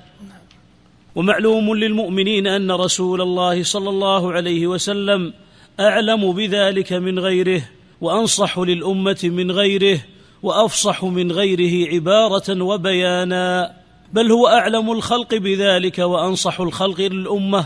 ومعلوم 1.15 1.75
للمؤمنين 1.75 2.47
أن 2.47 2.71
رسول 2.71 3.21
الله 3.21 3.63
صلى 3.63 3.89
الله 3.89 4.33
عليه 4.33 4.67
وسلم 4.67 5.33
أعلم 5.81 6.33
بذلك 6.33 6.93
من 6.93 7.19
غيره. 7.19 7.63
وأنصح 8.01 8.59
للأمة 8.59 9.19
من 9.25 9.51
غيره 9.51 10.01
وأفصح 10.43 11.05
من 11.05 11.33
غيره 11.33 11.95
عبارة 11.95 12.63
وبيانا. 12.63 13.73
بل 14.13 14.33
هو 14.33 14.47
أعلم 14.47 14.93
الخلق 14.93 15.35
بذلك 15.35 15.99
وأنصح 15.99 16.61
الخلق 16.61 17.01
للأمة 17.01 17.65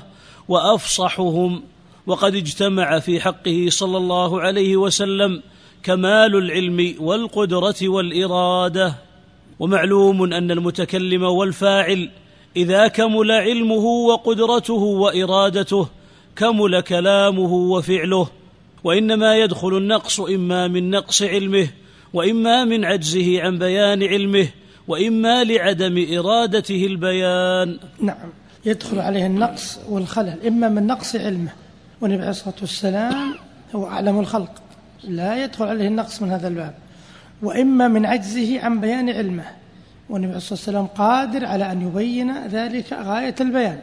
وأفصحهم. 0.48 1.62
وقد 2.06 2.34
اجتمع 2.34 2.98
في 2.98 3.20
حقه 3.20 3.66
صلى 3.68 3.96
الله 3.96 4.40
عليه 4.40 4.76
وسلم 4.76 5.42
كمال 5.82 6.36
العلم 6.36 6.94
والقدرة 6.98 7.88
والإرادة. 7.88 8.94
ومعلوم 9.58 10.32
أن 10.32 10.50
المتكلم 10.50 11.22
والفاعل 11.22 12.10
إذا 12.56 12.88
كمل 12.88 13.30
علمه 13.30 13.84
وقدرته 13.84 14.74
وإرادته 14.74 15.88
كمل 16.36 16.80
كلامه 16.80 17.52
وفعله. 17.52 18.28
وإنما 18.84 19.36
يدخل 19.36 19.76
النقص 19.76 20.20
إما 20.20 20.68
من 20.68 20.90
نقص 20.90 21.22
علمه 21.22 21.68
وإما 22.12 22.64
من 22.64 22.84
عجزه 22.84 23.42
عن 23.42 23.58
بيان 23.58 24.02
علمه 24.02 24.48
وإما 24.88 25.44
لعدم 25.44 26.06
إرادته 26.18 26.86
البيان. 26.86 27.78
نعم 28.00 28.28
يدخل 28.66 28.98
عليه 28.98 29.26
النقص 29.26 29.78
والخلل 29.88 30.46
إما 30.46 30.68
من 30.68 30.86
نقص 30.86 31.16
علمه. 31.16 31.50
والنبي 32.00 32.20
عليه 32.20 32.30
الصلاة 32.30 32.54
والسلام 32.60 33.34
هو 33.74 33.86
أعلم 33.86 34.20
الخلق 34.20 34.50
لا 35.04 35.44
يدخل 35.44 35.64
عليه 35.64 35.88
النقص 35.88 36.22
من 36.22 36.30
هذا 36.30 36.48
الباب. 36.48 36.74
وإما 37.42 37.88
من 37.88 38.06
عجزه 38.06 38.60
عن 38.60 38.80
بيان 38.80 39.10
علمه. 39.10 39.44
والنبي 40.08 40.28
عليه 40.28 40.36
الصلاة 40.36 40.58
والسلام 40.58 40.86
قادر 40.86 41.44
على 41.44 41.72
أن 41.72 41.82
يبين 41.82 42.46
ذلك 42.46 42.92
غاية 42.92 43.34
البيان. 43.40 43.78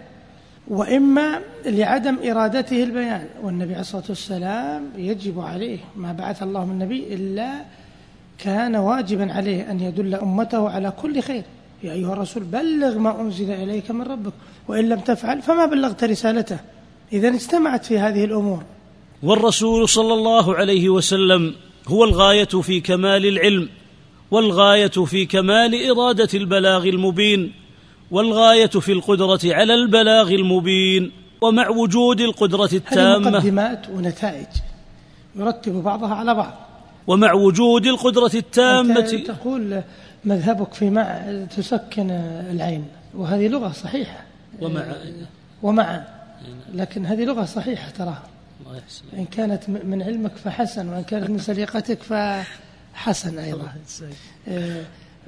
وإما 0.68 1.42
لعدم 1.66 2.18
إرادته 2.30 2.84
البيان 2.84 3.28
والنبي 3.44 3.72
عليه 3.72 3.82
الصلاة 3.82 4.04
والسلام 4.10 4.90
يجب 4.98 5.40
عليه 5.40 5.78
ما 5.96 6.14
بعث 6.14 6.44
الله 6.44 6.66
من 6.66 6.80
نبي 6.80 7.14
إلا 7.14 7.66
كان 8.38 8.76
واجبا 8.76 9.34
عليه 9.34 9.72
أن 9.72 9.80
يدل 9.80 10.16
أمته 10.16 10.70
على 10.70 10.94
كل 11.02 11.22
خير. 11.22 11.44
يا 11.84 11.94
أيها 11.94 12.14
الرسول 12.14 12.44
بلغ 12.44 12.98
ما 12.98 13.22
أنزل 13.22 13.52
إليك 13.52 13.92
من 13.92 14.02
ربك 14.02 14.34
وإن 14.68 14.90
لم 14.90 15.00
تفعل 15.00 15.42
فما 15.42 15.66
بلغت 15.66 16.04
رسالته. 16.04 16.60
إذا 17.14 17.28
اجتمعت 17.30 17.86
في 17.86 18.00
هذه 18.00 18.26
الأمور. 18.26 18.64
والرسول 19.24 19.90
صلى 19.90 20.14
الله 20.14 20.56
عليه 20.56 20.90
وسلم 20.90 21.56
هو 21.88 22.04
الغاية 22.04 22.46
في 22.46 22.80
كمال 22.80 23.26
العلم 23.26 23.70
والغاية 24.32 24.88
في 25.06 25.26
كمال 25.26 25.90
إرادة 25.90 26.30
البلاغ 26.34 26.84
المبين. 26.84 27.52
والغاية 28.12 28.68
في 28.68 28.92
القدرة 28.92 29.40
على 29.44 29.74
البلاغ 29.74 30.32
المبين 30.32 31.12
ومع 31.42 31.70
وجود 31.70 32.22
القدرة 32.22 32.66
هذه 32.66 32.76
التامة. 32.76 33.30
مقدمات 33.30 33.90
ونتائج 33.90 34.48
يرتب 35.36 35.74
بعضها 35.74 36.16
على 36.16 36.34
بعض. 36.36 36.54
ومع 37.08 37.34
وجود 37.34 37.86
القدرة 37.86 38.32
التامة. 38.34 39.24
تقول 39.28 39.82
مذهبك 40.26 40.74
في 40.74 40.90
مع 40.90 41.22
تسكن 41.58 42.12
العين 42.52 42.86
وهذه 43.14 43.48
لغة 43.48 43.72
صحيحة. 43.72 44.24
ومع. 44.62 44.86
ومع. 45.64 46.04
لكن 46.74 47.06
هذه 47.06 47.24
لغة 47.24 47.46
صحيحة 47.46 47.90
تراها. 47.90 48.24
إن 49.14 49.26
كانت 49.26 49.70
من 49.70 50.04
علمك 50.04 50.32
فحسن 50.36 50.90
وإن 50.90 51.04
كانت 51.04 51.30
من 51.30 51.40
سليقتك 51.40 52.00
فحسن 52.04 53.40
أيضا. 53.40 53.72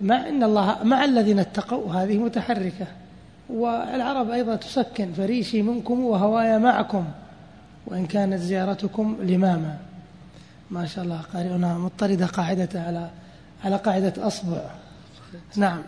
مع 0.01 0.29
إن 0.29 0.43
الله 0.43 0.83
مع 0.83 1.05
الذين 1.05 1.39
اتقوا 1.39 1.93
هذه 1.93 2.17
متحركة. 2.17 2.87
والعرب 3.49 4.29
أيضا 4.29 4.55
تسكن 4.55 5.13
فريشي 5.13 5.61
منكم 5.61 5.99
وهوايا 5.99 6.57
معكم. 6.57 7.05
وإن 7.87 8.05
كانت 8.05 8.39
زيارتكم 8.39 9.17
لماما. 9.21 9.77
ما 10.71 10.85
شاء 10.85 11.03
الله 11.03 11.21
قارئنا 11.33 11.77
مضطردة 11.77 12.25
قاعدة 12.25 12.69
على 12.75 13.09
على 13.63 13.75
قاعدة 13.75 14.27
أصبع. 14.27 14.61
نعم. 15.55 15.81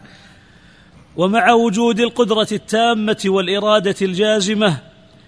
ومع 1.18 1.52
وجود 1.52 2.00
القدرة 2.00 2.48
التامة 2.52 3.24
والإرادة 3.26 3.96
الجازمة 4.02 4.78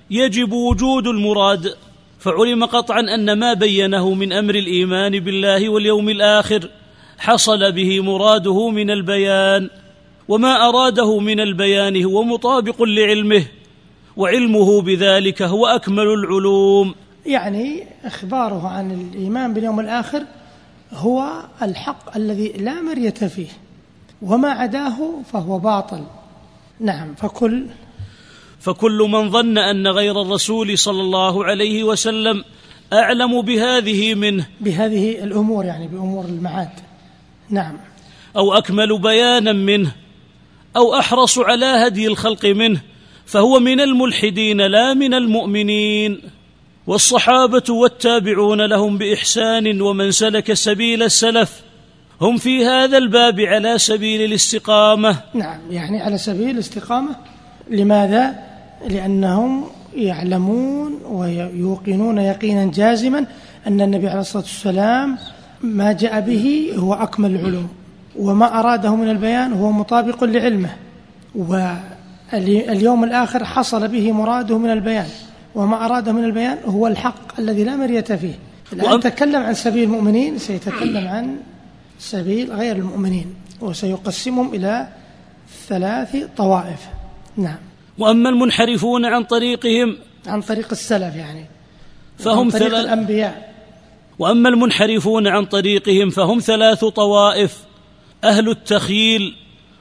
يجب 0.10 0.52
وجود 0.52 1.08
المراد. 1.08 1.76
فعلم 2.20 2.66
قطعا 2.66 3.00
أن 3.00 3.40
ما 3.40 3.54
بينه 3.54 4.14
من 4.14 4.34
أمر 4.34 4.56
الإيمان 4.56 5.20
بالله 5.20 5.70
واليوم 5.70 6.10
الآخر. 6.10 6.70
حصل 7.18 7.72
به 7.72 8.02
مراده 8.02 8.70
من 8.70 8.90
البيان 8.92 9.70
وما 10.28 10.70
أراده 10.70 11.20
من 11.20 11.40
البيان 11.40 12.04
هو 12.04 12.24
مطابق 12.24 12.84
لعلمه 12.84 13.46
وعلمه 14.18 14.82
بذلك 14.82 15.42
هو 15.42 15.68
أكمل 15.68 16.08
العلوم. 16.08 16.96
يعني 17.26 17.84
إخباره 18.06 18.68
عن 18.68 18.92
الإيمان 18.92 19.54
باليوم 19.54 19.80
الآخر 19.80 20.24
هو 20.94 21.44
الحق 21.62 22.16
الذي 22.16 22.48
لا 22.48 22.82
مرية 22.82 23.10
فيه 23.10 23.48
وما 24.22 24.50
عداه 24.50 24.98
فهو 25.34 25.60
باطل. 25.60 26.04
نعم 26.80 27.16
فكل 27.16 27.66
فكل 28.60 29.08
من 29.12 29.30
ظن 29.32 29.58
أن 29.58 29.88
غير 29.88 30.22
الرسول 30.22 30.78
صلى 30.78 31.02
الله 31.02 31.46
عليه 31.46 31.84
وسلم 31.84 32.44
أعلم 32.94 33.42
بهذه 33.42 34.16
منه. 34.16 34.48
بهذه 34.62 35.24
الأمور 35.24 35.66
يعني 35.66 35.88
بأمور 35.88 36.26
المعاد. 36.26 36.70
نعم. 37.50 37.78
أو 38.36 38.54
أكمل 38.54 39.00
بيانا 39.00 39.52
منه 39.52 39.92
أو 40.76 41.00
أحرص 41.00 41.40
على 41.40 41.66
هدي 41.66 42.08
الخلق 42.08 42.46
منه 42.46 42.82
فهو 43.26 43.60
من 43.60 43.80
الملحدين 43.80 44.62
لا 44.62 44.94
من 44.94 45.14
المؤمنين. 45.14 46.22
والصحابة 46.88 47.64
والتابعون 47.70 48.62
لهم 48.62 48.98
بإحسان 48.98 49.82
ومن 49.82 50.12
سلك 50.12 50.54
سبيل 50.54 51.04
السلف 51.04 51.62
هم 52.22 52.38
في 52.38 52.66
هذا 52.66 52.98
الباب 52.98 53.40
على 53.40 53.78
سبيل 53.78 54.22
الاستقامة. 54.22 55.18
نعم 55.34 55.60
يعني 55.70 56.02
على 56.02 56.18
سبيل 56.18 56.50
الاستقامة. 56.50 57.16
لماذا؟ 57.70 58.36
لأنهم 58.90 59.66
يعلمون 59.96 61.02
ويوقنون 61.06 62.18
يقينا 62.18 62.72
جازما 62.72 63.26
أن 63.68 63.82
النبي 63.82 64.08
عليه 64.08 64.20
الصلاة 64.20 64.44
والسلام 64.44 65.18
ما 65.62 65.92
جاء 65.92 66.22
به 66.22 66.74
هو 66.76 66.94
أكمل 66.94 67.36
العلوم 67.36 67.70
وما 68.16 68.60
أراده 68.60 68.96
من 68.96 69.10
البيان 69.10 69.54
هو 69.54 69.72
مطابق 69.72 70.24
لعلمه 70.24 70.70
واليوم 71.36 73.04
الآخر 73.04 73.46
حصل 73.46 73.88
به 73.88 74.12
مراده 74.12 74.58
من 74.58 74.72
البيان 74.72 75.08
وما 75.56 75.86
أراده 75.86 76.12
من 76.12 76.24
البيان 76.24 76.58
هو 76.66 76.88
الحق 76.88 77.40
الذي 77.40 77.64
لا 77.64 77.76
مرية 77.76 78.02
فيه. 78.02 78.40
الآن 78.74 79.00
تكلم 79.00 79.44
عن 79.44 79.54
سبيل 79.54 79.84
المؤمنين 79.84 80.38
سيتكلم 80.38 81.08
عن 81.08 81.36
سبيل 82.00 82.52
غير 82.52 82.76
المؤمنين 82.76 83.34
وسيقسمهم 83.62 84.54
إلى 84.54 84.88
ثلاث 85.68 86.18
طوائف. 86.38 86.88
نعم. 87.38 87.58
وأما 87.98 88.30
المنحرفون 88.30 89.06
عن 89.06 89.24
طريقهم 89.24 89.98
عن 90.28 90.42
طريق 90.42 90.68
السلف 90.72 91.16
يعني 91.16 91.46
فهم 92.18 92.40
عن 92.40 92.50
طريق 92.50 92.68
ثلاث 92.68 92.86
الأنبياء. 92.86 93.47
وأما 94.20 94.50
المنحرفون 94.50 95.28
عن 95.28 95.46
طريقهم 95.46 96.10
فهم 96.10 96.40
ثلاث 96.40 96.86
طوائف 96.86 97.58
أهل 98.24 98.50
التخييل 98.50 99.36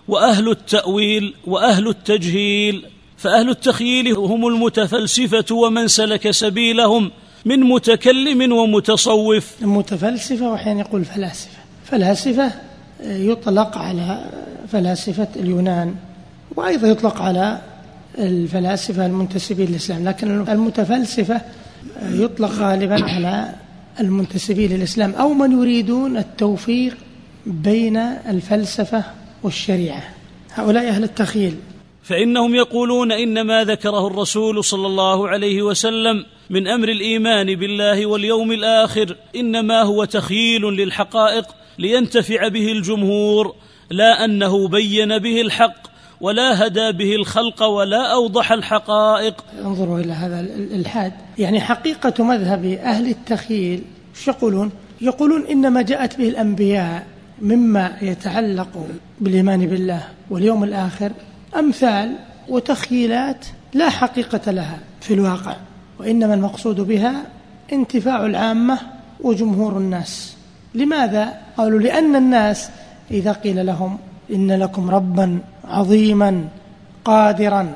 وأهل 0.08 0.50
التأويل 0.50 1.34
وأهل 1.46 1.88
التجهيل. 1.88 2.86
فأهل 3.16 3.50
التخييل 3.50 4.12
هم 4.12 4.46
المتفلسفة 4.46 5.54
ومن 5.54 5.88
سلك 5.88 6.30
سبيلهم 6.30 7.10
من 7.44 7.60
متكلم 7.60 8.52
ومتصوف. 8.52 9.52
المتفلسفة 9.62 10.50
واحيانا 10.50 10.80
يقول 10.80 11.04
فلاسفة. 11.04 11.58
فلاسفة 11.84 12.52
يطلق 13.02 13.78
على 13.78 14.30
فلاسفة 14.68 15.28
اليونان 15.36 15.94
وأيضا 16.56 16.88
يطلق 16.88 17.22
على 17.22 17.60
الفلاسفة 18.18 19.06
المنتسبين 19.06 19.66
للإسلام. 19.66 20.08
لكن 20.08 20.48
المتفلسفة 20.48 21.40
يطلق 22.10 22.50
غالبا 22.50 23.04
على 23.04 23.54
المنتسبين 24.00 24.72
للإسلام 24.72 25.14
أو 25.14 25.34
من 25.34 25.52
يريدون 25.52 26.16
التوفيق 26.16 26.96
بين 27.46 27.96
الفلسفة 27.96 29.04
والشريعة. 29.42 30.02
هؤلاء 30.52 30.88
أهل 30.88 31.04
التخيل. 31.04 31.54
فإنهم 32.02 32.54
يقولون 32.54 33.12
ان 33.12 33.40
ما 33.40 33.64
ذكره 33.64 34.06
الرسول 34.06 34.64
صلى 34.64 34.86
الله 34.86 35.28
عليه 35.28 35.62
وسلم 35.62 36.24
من 36.50 36.68
أمر 36.68 36.88
الإيمان 36.88 37.54
بالله 37.54 38.06
واليوم 38.06 38.52
الآخر 38.52 39.16
إنما 39.36 39.82
هو 39.82 40.04
تخييل 40.04 40.62
للحقائق 40.62 41.46
لينتفع 41.78 42.48
به 42.48 42.72
الجمهور 42.72 43.54
لا 43.90 44.24
أنه 44.24 44.68
بين 44.68 45.18
به 45.18 45.40
الحق. 45.40 45.85
ولا 46.20 46.66
هدى 46.66 46.92
به 46.92 47.14
الخلق 47.14 47.62
ولا 47.62 48.12
أوضح 48.12 48.52
الحقائق. 48.52 49.44
انظروا 49.64 50.00
إلى 50.00 50.12
هذا 50.12 50.40
الإلحاد. 50.40 51.12
يعني 51.38 51.60
حقيقة 51.60 52.24
مذهب 52.24 52.64
أهل 52.64 53.08
التخييل 53.08 53.82
إيش 54.16 54.28
يقولون؟ 54.28 54.70
يقولون 55.00 55.46
إنما 55.46 55.82
جاءت 55.82 56.18
به 56.18 56.28
الأنبياء 56.28 57.06
مما 57.42 57.96
يتعلق 58.02 58.86
بالإيمان 59.20 59.66
بالله 59.66 60.04
واليوم 60.30 60.64
الآخر 60.64 61.12
أمثال 61.56 62.16
وتخيلات 62.48 63.46
لا 63.74 63.90
حقيقة 63.90 64.50
لها 64.50 64.78
في 65.00 65.14
الواقع 65.14 65.56
وإنما 65.98 66.34
المقصود 66.34 66.80
بها 66.80 67.26
انتفاع 67.72 68.26
العامة 68.26 68.78
وجمهور 69.20 69.76
الناس. 69.76 70.36
لماذا؟ 70.74 71.40
قالوا 71.56 71.80
لأن 71.80 72.16
الناس 72.16 72.70
إذا 73.10 73.32
قيل 73.32 73.66
لهم 73.66 73.98
إن 74.30 74.52
لكم 74.52 74.90
ربا 74.90 75.38
عظيما 75.68 76.44
قادرا 77.04 77.72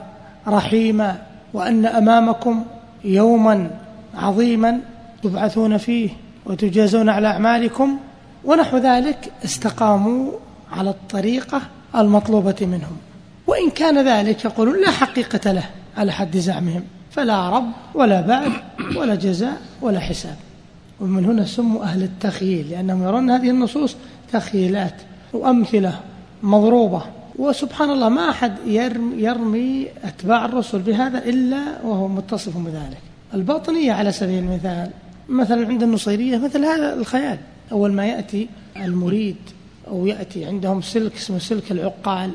رحيما 0.49 1.23
وأن 1.55 1.87
أمامكم 1.87 2.65
يوما 3.05 3.71
عظيما 4.15 4.81
تبعثون 5.23 5.77
فيه 5.77 6.11
وتجازون 6.47 7.09
على 7.09 7.29
أعمالكم 7.29 7.99
ونحو 8.45 8.77
ذلك 8.77 9.33
استقاموا 9.45 10.33
على 10.73 10.91
الطريقة 10.91 11.63
المطلوبة 11.95 12.57
منهم. 12.61 12.97
وإن 13.47 13.71
كان 13.71 14.09
ذلك 14.09 14.45
يقولون 14.45 14.81
لا 14.81 14.91
حقيقة 14.91 15.53
له 15.53 15.65
على 15.97 16.13
حد 16.13 16.37
زعمهم 16.37 16.83
فلا 17.11 17.49
رب 17.49 17.71
ولا 17.95 18.21
بعد 18.21 18.53
ولا 18.97 19.15
جزاء 19.15 19.57
ولا 19.83 20.01
حساب. 20.01 20.37
ومن 21.01 21.25
هنا 21.25 21.45
سموا 21.45 21.83
أهل 21.83 22.03
التخييل 22.03 22.71
لأنهم 22.71 23.03
يرون 23.03 23.31
هذه 23.31 23.51
النصوص 23.51 23.97
تخيلات 24.33 24.95
وأمثلة 25.33 26.01
مضروبة. 26.43 27.03
وسبحان 27.39 27.91
الله 27.91 28.09
ما 28.09 28.31
أحد 28.31 28.53
يرمي, 28.67 29.23
يرمي 29.23 29.87
أتباع 30.05 30.45
الرسل 30.45 30.79
بهذا 30.79 31.19
إلا 31.19 31.83
وهو 31.85 32.09
متصف 32.09 32.57
بذلك. 32.57 32.99
الباطنية 33.35 33.93
على 33.93 34.13
سبيل 34.13 34.39
المثال 34.39 34.91
مثلا 35.29 35.67
عند 35.67 35.83
النصيرية 35.83 36.39
مثل 36.39 36.65
هذا 36.65 36.95
الخيال. 36.95 37.39
أول 37.73 37.93
ما 37.93 38.07
يأتي 38.07 38.49
المريد 38.77 39.37
أو 39.89 40.07
يأتي 40.07 40.45
عندهم 40.45 40.83
سلك 40.83 41.15
اسمه 41.17 41.39
سلك 41.39 41.73
العقال 41.73 42.31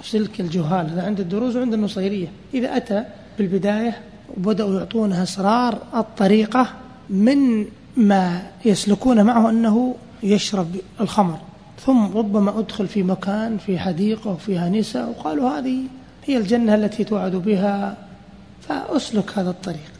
وسلك 0.00 0.40
الجهال 0.40 0.90
هذا 0.90 1.02
عند 1.02 1.20
الدروز 1.20 1.56
وعند 1.56 1.74
النصيرية. 1.74 2.28
إذا 2.54 2.76
أتى 2.76 3.04
في 3.36 3.42
البداية 3.42 4.00
وبدأوا 4.36 4.78
يعطونه 4.78 5.22
أسرار 5.22 5.78
الطريقة 5.94 6.66
من 7.10 7.66
ما 7.96 8.42
يسلكون 8.64 9.22
معه 9.22 9.50
أنه 9.50 9.94
يشرب 10.22 10.76
الخمر. 11.00 11.38
ثم 11.86 12.16
ربما 12.16 12.58
أدخل 12.58 12.86
في 12.86 13.02
مكان 13.02 13.58
في 13.58 13.78
حديقة 13.78 14.30
وفيها 14.30 14.68
نساء 14.68 15.08
وقالوا 15.08 15.50
هذه 15.50 15.78
هي 16.24 16.36
الجنة 16.36 16.74
التي 16.74 17.04
توعد 17.04 17.36
بها 17.36 17.96
فأسلك 18.68 19.38
هذا 19.38 19.50
الطريق. 19.50 19.92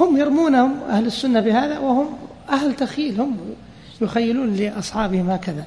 هم 0.00 0.16
يرمونهم 0.16 0.80
أهل 0.88 1.06
السنة 1.06 1.40
بهذا 1.40 1.78
وهم 1.78 2.06
أهل 2.50 2.76
تخيل 2.76 3.20
هم 3.20 3.36
يخيلون 4.00 4.54
لأصحابهم 4.54 5.30
هكذا. 5.30 5.66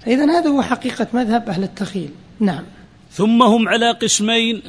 فإذا 0.00 0.38
هذا 0.38 0.50
هو 0.50 0.62
حقيقة 0.62 1.06
مذهب 1.12 1.48
أهل 1.48 1.62
التخيل. 1.62 2.10
نعم. 2.40 2.62
ثم 3.12 3.42
هم 3.42 3.68
على 3.68 3.90
قسمين. 3.90 4.62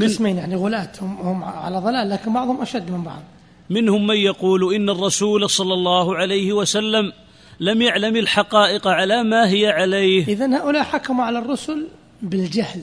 قسمين 0.00 0.36
يعني 0.36 0.56
غلاة 0.56 0.92
هم, 1.02 1.16
هم 1.16 1.44
على 1.44 1.78
ضلال 1.78 2.10
لكن 2.10 2.32
بعضهم 2.32 2.60
أشد 2.60 2.90
من 2.90 3.02
بعض. 3.02 3.22
منهم 3.70 4.06
من 4.06 4.16
يقول 4.16 4.74
إن 4.74 4.90
الرسول 4.90 5.50
صلى 5.50 5.74
الله 5.74 6.16
عليه 6.16 6.52
وسلم 6.52 7.12
لم 7.60 7.82
يعلم 7.82 8.16
الحقائق 8.16 8.88
على 8.88 9.22
ما 9.22 9.48
هي 9.48 9.66
عليه. 9.66 10.28
إذا 10.28 10.56
هؤلاء 10.56 10.82
حكموا 10.82 11.24
على 11.24 11.38
الرسل 11.38 11.86
بالجهل. 12.22 12.82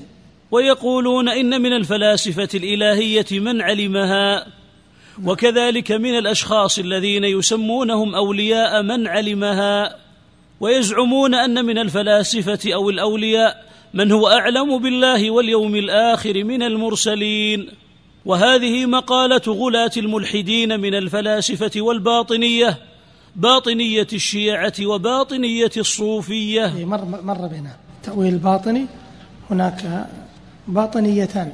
ويقولون 0.51 1.29
إن 1.29 1.62
من 1.62 1.73
الفلاسفة 1.73 2.49
الإلهية 2.53 3.25
من 3.31 3.62
علمها 3.62 4.45
وكذلك 5.25 5.91
من 5.91 6.17
الأشخاص 6.17 6.79
الذين 6.79 7.23
يسمونهم 7.23 8.15
أولياء 8.15 8.81
من 8.81 9.07
علمها 9.07 9.95
ويزعمون 10.59 11.36
أن 11.36 11.65
من 11.65 11.77
الفلاسفة 11.77 12.73
أو 12.73 12.89
الأولياء 12.89 13.65
من 13.93 14.12
هو 14.12 14.27
أعلم 14.27 14.77
بالله 14.77 15.31
واليوم 15.31 15.75
الآخر 15.75 16.43
من 16.43 16.63
المرسلين. 16.63 17.69
وهذه 18.25 18.86
مقالة 18.86 19.41
غلاة 19.47 19.91
الملحدين 19.97 20.79
من 20.79 20.95
الفلاسفة 20.95 21.81
والباطنية. 21.81 22.77
باطنية 23.36 24.08
الشيعة 24.13 24.74
وباطنية 24.86 25.72
الصوفية. 25.78 26.65
إيه، 26.76 26.86
مر, 26.86 27.06
مر 27.24 27.48
بنا. 27.48 27.76
التأويل 27.98 28.34
الباطني 28.34 28.86
هناك 29.52 30.08
باطنيتان. 30.67 31.52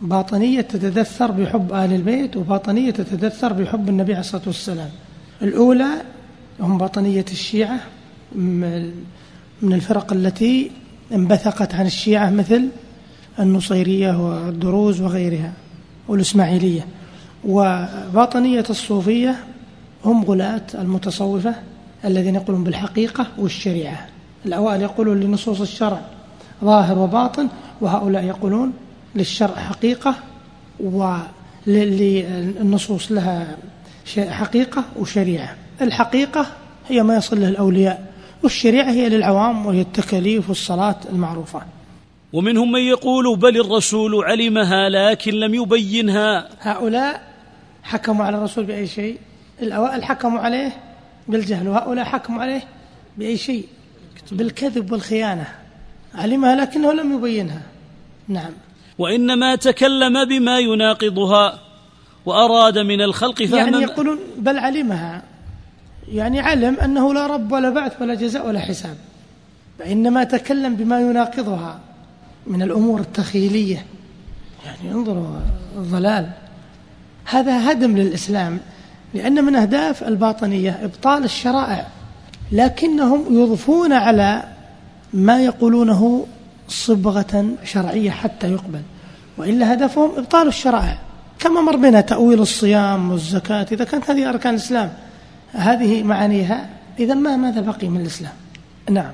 باطنية 0.00 0.60
تتدثر 0.60 1.30
بحب 1.30 1.72
آل 1.72 1.92
البيت 1.92 2.36
وباطنية 2.36 2.90
تتدثر 2.90 3.52
بحب 3.52 3.88
النبي 3.88 4.12
عليه 4.12 4.20
الصلاة 4.20 4.42
والسلام. 4.46 4.90
الأولى 5.42 6.02
هم 6.60 6.78
باطنية 6.78 7.24
الشيعة. 7.32 7.80
من 8.34 9.72
الفرق 9.72 10.12
التي 10.12 10.70
انبثقت 11.12 11.74
عن 11.74 11.86
الشيعة 11.86 12.30
مثل 12.30 12.68
النصيرية 13.38 14.26
والدروز 14.26 15.00
وغيرها 15.00 15.52
والإسماعيلية. 16.08 16.86
وباطنية 17.44 18.64
الصوفية 18.70 19.44
هم 20.04 20.24
غلاة 20.24 20.62
المتصوفة 20.74 21.54
الذين 22.04 22.34
يقولون 22.34 22.64
بالحقيقة 22.64 23.26
والشريعة. 23.38 24.06
الأوائل 24.46 24.82
يقولون 24.82 25.20
لنصوص 25.20 25.60
الشرع 25.60 26.00
ظاهر 26.64 26.98
وباطن 26.98 27.48
وهؤلاء 27.80 28.24
يقولون 28.24 28.72
للشرع 29.14 29.54
حقيقة 29.54 30.14
وللنصوص 31.66 33.12
لها 33.12 33.56
حقيقة 34.18 34.84
وشريعة. 34.96 35.56
الحقيقة 35.80 36.46
هي 36.88 37.02
ما 37.02 37.16
يصل 37.16 37.40
له 37.40 37.48
الأولياء 37.48 38.12
والشريعة 38.42 38.90
هي 38.90 39.08
للعوام 39.08 39.66
وهي 39.66 39.80
التكاليف 39.80 40.48
والصلاة 40.48 40.96
المعروفة. 41.12 41.62
ومنهم 42.32 42.72
من 42.72 42.80
يقول 42.80 43.36
بل 43.36 43.60
الرسول 43.60 44.24
علمها 44.24 44.88
لكن 44.88 45.32
لم 45.32 45.54
يبينها. 45.54 46.48
هؤلاء 46.60 47.22
حكموا 47.82 48.24
على 48.24 48.38
الرسول 48.38 48.64
بأي 48.64 48.86
شيء؟ 48.86 49.18
الأوائل 49.62 50.04
حكموا 50.04 50.40
عليه 50.40 50.72
بالجهل 51.28 51.68
وهؤلاء 51.68 52.04
حكموا 52.04 52.42
عليه 52.42 52.62
بأي 53.18 53.36
شيء؟ 53.36 53.66
بالكذب 54.32 54.92
والخيانة. 54.92 55.46
علمها 56.14 56.56
لكنه 56.56 56.92
لم 56.92 57.18
يبينها. 57.18 57.62
نعم. 58.28 58.52
وإنما 58.98 59.56
تكلم 59.56 60.24
بما 60.24 60.58
يناقضها 60.58 61.58
وأراد 62.26 62.78
من 62.78 63.00
الخلق 63.00 63.42
فهما 63.42 63.58
يعني 63.58 63.82
يقولون 63.82 64.18
بل 64.38 64.58
علمها. 64.58 65.22
يعني 66.12 66.40
علم 66.40 66.76
أنه 66.80 67.14
لا 67.14 67.26
رب 67.26 67.52
ولا 67.52 67.70
بعث 67.70 68.02
ولا 68.02 68.14
جزاء 68.14 68.46
ولا 68.46 68.60
حساب. 68.60 68.96
وإنما 69.80 70.24
تكلم 70.24 70.76
بما 70.76 71.00
يناقضها 71.00 71.80
من 72.46 72.62
الأمور 72.62 73.00
التخيلية. 73.00 73.86
يعني 74.66 74.92
انظروا 74.92 75.36
الضلال. 75.76 76.30
هذا 77.24 77.70
هدم 77.70 77.96
للإسلام. 77.96 78.60
لأن 79.14 79.44
من 79.44 79.56
أهداف 79.56 80.02
الباطنية 80.02 80.78
إبطال 80.82 81.24
الشرائع 81.24 81.86
لكنهم 82.52 83.24
يضفون 83.30 83.92
على 83.92 84.44
ما 85.12 85.44
يقولونه 85.44 86.26
صبغة 86.68 87.46
شرعية 87.64 88.10
حتى 88.10 88.52
يقبل 88.52 88.82
وإلا 89.38 89.72
هدفهم 89.72 90.10
إبطال 90.16 90.48
الشرائع. 90.48 90.98
كما 91.38 91.60
مر 91.60 91.76
بنا 91.76 92.00
تأويل 92.00 92.40
الصيام 92.40 93.10
والزكاة 93.10 93.66
إذا 93.72 93.84
كانت 93.84 94.10
هذه 94.10 94.28
أركان 94.28 94.54
الإسلام 94.54 94.92
هذه 95.52 96.02
معانيها 96.02 96.68
إذا 96.98 97.14
ما 97.14 97.36
ماذا 97.36 97.60
بقي 97.60 97.88
من 97.88 98.00
الإسلام؟ 98.00 98.32
نعم. 98.90 99.12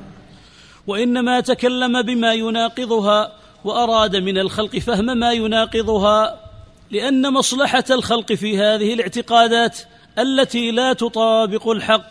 وإنما 0.87 1.41
تكلم 1.41 2.03
بما 2.03 2.33
يناقضها 2.33 3.33
وأراد 3.65 4.17
من 4.17 4.39
الخلق 4.39 4.79
فهم 4.79 5.19
ما 5.19 5.33
يناقضها. 5.33 6.48
لأن 6.90 7.33
مصلحة 7.33 7.85
الخلق 7.90 8.33
في 8.33 8.59
هذه 8.59 8.94
الاعتقادات 8.94 9.79
التي 10.18 10.70
لا 10.70 10.92
تطابق 10.92 11.68
الحق. 11.68 12.11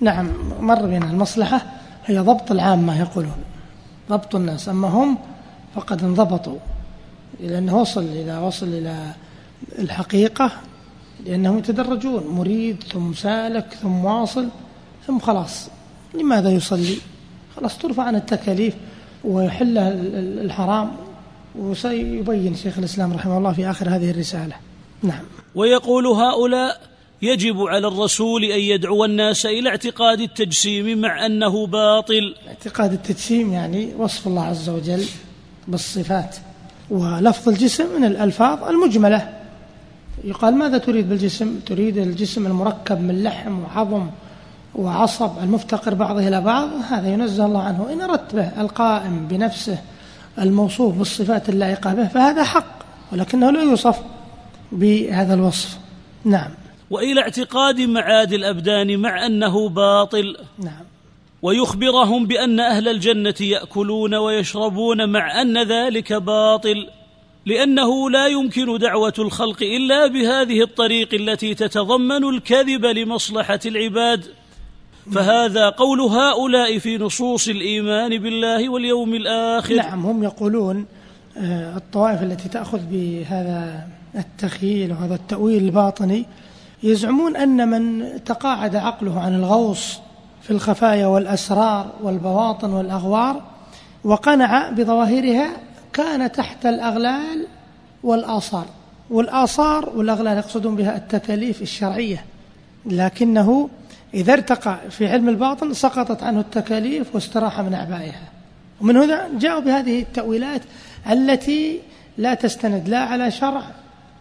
نعم 0.00 0.32
مر 0.60 0.86
بنا 0.86 1.10
المصلحة 1.10 1.66
هي 2.06 2.18
ضبط 2.18 2.50
العامة 2.50 3.00
يقولون. 3.00 3.44
ضبط 4.10 4.34
الناس 4.34 4.68
أما 4.68 4.88
هم 4.88 5.18
فقد 5.74 6.04
انضبطوا 6.04 6.58
لأنه 7.40 7.80
وصل 7.80 8.02
إلى 8.02 8.38
وصل 8.38 8.66
إلى 8.66 9.14
الحقيقة 9.78 10.50
لأنهم 11.26 11.58
يتدرجون 11.58 12.26
مريد 12.26 12.82
ثم 12.92 13.12
سالك 13.14 13.74
ثم 13.82 14.04
واصل 14.04 14.48
ثم 15.06 15.18
خلاص 15.18 15.68
لماذا 16.14 16.50
يصلي؟ 16.50 16.96
خلاص 17.56 17.78
ترفع 17.78 18.02
عن 18.02 18.14
التكاليف 18.14 18.74
ويحل 19.24 19.78
الحرام. 20.44 20.90
وسيبين 21.58 22.54
شيخ 22.54 22.78
الإسلام 22.78 23.12
رحمه 23.12 23.38
الله 23.38 23.52
في 23.52 23.70
آخر 23.70 23.88
هذه 23.88 24.10
الرسالة. 24.10 24.54
نعم. 25.02 25.24
ويقول 25.54 26.06
هؤلاء 26.06 26.80
يجب 27.22 27.56
على 27.58 27.88
الرسول 27.88 28.44
أن 28.44 28.60
يدعو 28.60 29.04
الناس 29.04 29.46
إلى 29.46 29.68
اعتقاد 29.68 30.20
التجسيم 30.20 31.00
مع 31.00 31.26
أنه 31.26 31.66
باطل. 31.66 32.34
اعتقاد 32.48 32.92
التجسيم 32.92 33.52
يعني 33.52 33.94
وصف 33.98 34.26
الله 34.26 34.44
عز 34.44 34.68
وجل 34.68 35.04
بالصفات 35.68 36.36
ولفظ 36.90 37.48
الجسم 37.48 37.86
من 37.96 38.04
الألفاظ 38.04 38.64
المجملة. 38.64 39.28
يقال 40.24 40.54
ماذا 40.54 40.78
تريد 40.78 41.08
بالجسم؟ 41.08 41.60
تريد 41.66 41.98
الجسم 41.98 42.46
المركب 42.46 43.00
من 43.00 43.22
لحم 43.22 43.62
وعظم 43.62 44.06
وعصب 44.74 45.38
المفتقر 45.42 45.94
بعضه 45.94 46.28
إلى 46.28 46.40
بعض؟ 46.40 46.68
هذا 46.90 47.08
ينزه 47.08 47.46
الله 47.46 47.62
عنه. 47.62 47.92
إن 47.92 48.00
أردت 48.00 48.34
به 48.34 48.60
القائم 48.60 49.28
بنفسه 49.28 49.78
الموصوف 50.38 50.94
بالصفات 50.94 51.48
اللائقة 51.48 51.94
به 51.94 52.08
فهذا 52.08 52.44
حق 52.44 52.84
ولكنه 53.12 53.50
لا 53.50 53.62
يوصف 53.62 53.98
بهذا 54.72 55.34
الوصف. 55.34 55.78
نعم. 56.24 56.50
وإلى 56.90 57.20
اعتقاد 57.20 57.80
معاد 57.80 58.32
الأبدان 58.32 58.98
مع 58.98 59.26
أنه 59.26 59.68
باطل 59.68 60.36
نعم. 60.58 60.84
ويخبرهم 61.42 62.26
بأن 62.26 62.60
أهل 62.60 62.88
الجنة 62.88 63.34
يأكلون 63.40 64.14
ويشربون 64.14 65.08
مع 65.08 65.42
أن 65.42 65.62
ذلك 65.62 66.12
باطل 66.12 66.88
لأنه 67.46 68.10
لا 68.10 68.26
يمكن 68.26 68.78
دعوة 68.78 69.14
الخلق 69.18 69.62
إلا 69.62 70.06
بهذه 70.06 70.62
الطريق 70.62 71.14
التي 71.14 71.54
تتضمن 71.54 72.24
الكذب 72.24 72.84
لمصلحة 72.86 73.60
العباد. 73.66 74.24
فهذا 75.12 75.68
قول 75.70 76.00
هؤلاء 76.00 76.78
في 76.78 76.98
نصوص 76.98 77.48
الإيمان 77.48 78.18
بالله 78.18 78.68
واليوم 78.68 79.14
الآخر. 79.14 79.74
نعم 79.74 80.06
هم 80.06 80.22
يقولون 80.22 80.86
آه، 81.36 81.76
الطوائف 81.76 82.22
التي 82.22 82.48
تأخذ 82.48 82.80
بهذا 82.90 83.86
التخيل 84.14 84.92
وهذا 84.92 85.14
التأويل 85.14 85.64
الباطني 85.64 86.26
يزعمون 86.82 87.36
أن 87.36 87.68
من 87.68 88.04
تقاعد 88.24 88.76
عقله 88.76 89.20
عن 89.20 89.34
الغوص 89.34 89.98
في 90.42 90.50
الخفايا 90.50 91.06
والأسرار 91.06 91.92
والبواطن 92.02 92.70
والأغوار 92.70 93.42
وقنع 94.04 94.70
بظواهرها 94.70 95.50
كان 95.92 96.32
تحت 96.32 96.66
الأغلال 96.66 97.46
والاثار 98.02 98.66
والاثار 99.10 99.92
والأغلال 99.96 100.38
يقصدون 100.38 100.76
بها 100.76 100.96
التكاليف 100.96 101.62
الشرعية 101.62 102.24
لكنه 102.86 103.68
إذا 104.14 104.32
ارتقى 104.32 104.78
في 104.90 105.06
علم 105.06 105.28
الباطن 105.28 105.72
سقطت 105.72 106.22
عنه 106.22 106.40
التكاليف 106.40 107.14
واستراح 107.14 107.60
من 107.60 107.74
أعبائها. 107.74 108.28
ومن 108.80 108.96
هنا 108.96 109.28
جاءوا 109.38 109.60
بهذه 109.60 110.00
التأويلات 110.00 110.62
التي 111.10 111.80
لا 112.18 112.34
تستند 112.34 112.88
لا 112.88 112.98
على 112.98 113.30
شرع 113.30 113.62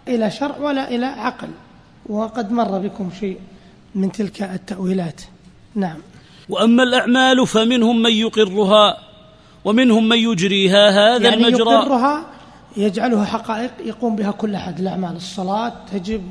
إلى 0.08 0.32
شرع 0.32 0.58
ولا 0.58 0.89
إلى 0.89 1.06
عقل. 1.06 1.47
وقد 2.06 2.51
مر 2.51 2.79
بكم 2.79 3.10
شيء 3.19 3.38
من 3.95 4.12
تلك 4.12 4.43
التأويلات. 4.43 5.21
نعم. 5.75 5.97
وأما 6.49 6.84
الأعمال 6.84 7.47
فمنهم 7.47 8.01
من 8.01 8.12
يقرها 8.12 8.97
ومنهم 9.65 10.10
من 10.10 10.17
يجريها 10.17 10.89
هذا 10.89 11.29
يعني 11.29 11.47
المجرى. 11.47 11.73
يقرها 11.73 12.25
يجعلها 12.77 13.25
حقائق 13.25 13.71
يقوم 13.86 14.15
بها 14.15 14.32
كل 14.32 14.56
أحد. 14.56 14.79
الأعمال 14.79 15.15
الصلاة 15.15 15.73
تجب 15.91 16.23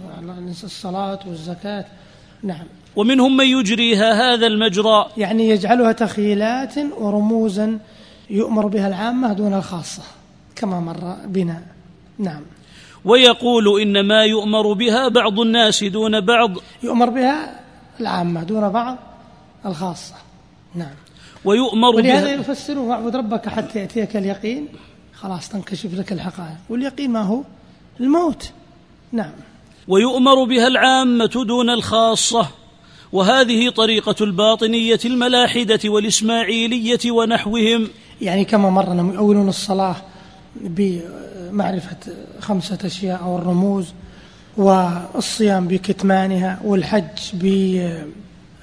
الصلاة 0.65 1.19
والزكاة. 1.27 1.85
نعم. 2.43 2.67
ومنهم 2.97 3.37
من 3.37 3.47
يجريها 3.47 4.35
هذا 4.35 4.47
المجرى. 4.47 5.07
يعني 5.17 5.49
يجعلها 5.49 5.93
تخيلات 5.93 6.75
ورموزا 6.99 7.79
يؤمر 8.31 8.67
بها 8.67 8.89
العامة 8.89 9.33
دون 9.33 9.55
الخاصة 9.55 10.03
كما 10.57 10.81
مر 10.81 11.17
بنا. 11.27 11.63
نعم. 12.19 12.43
ويقول 13.05 13.81
إنما 13.81 14.25
يؤمر 14.25 14.73
بها 14.73 15.09
بعض 15.09 15.41
الناس 15.41 15.85
دون 15.85 16.21
بعض. 16.21 16.51
يؤمر 16.83 17.11
بها 17.11 17.61
العامة 18.01 18.43
دون 18.43 18.69
بعض 18.69 18.97
الخاصة. 19.67 20.15
نعم. 20.75 20.95
ويؤمر 21.45 21.97
ولهذا 21.97 22.25
بها 22.25 22.41
يفسرون 22.41 22.89
واعبد 22.89 23.17
ربك 23.17 23.49
حتى 23.49 23.79
يأتيك 23.79 24.17
اليقين. 24.17 24.69
خلاص 25.15 25.49
تنكشف 25.49 25.95
لك 25.99 26.13
الحقائق. 26.13 26.57
واليقين 26.69 27.11
ما 27.11 27.23
هو؟ 27.23 27.43
الموت. 28.01 28.51
نعم. 29.13 29.33
ويؤمر 29.89 30.45
بها 30.45 30.67
العامة 30.67 31.45
دون 31.47 31.71
الخاصة. 31.71 32.49
وهذه 33.13 33.71
طريقة 33.71 34.15
الباطنية 34.21 35.01
الملاحدة 35.05 35.81
والإسماعيلية 35.85 37.11
ونحوهم. 37.11 37.89
يعني 38.21 38.45
كما 38.45 38.71
مر 38.71 38.93
أنهم 38.93 39.15
يؤولون 39.15 39.49
الصلاة 39.49 39.97
بمعرفة 40.61 41.97
خمسة 42.41 42.79
أشياء 42.85 43.23
أو 43.23 43.39
الرموز 43.39 43.93
والصيام 44.57 45.69
بكتمانها 45.69 46.61
والحج 46.65 47.05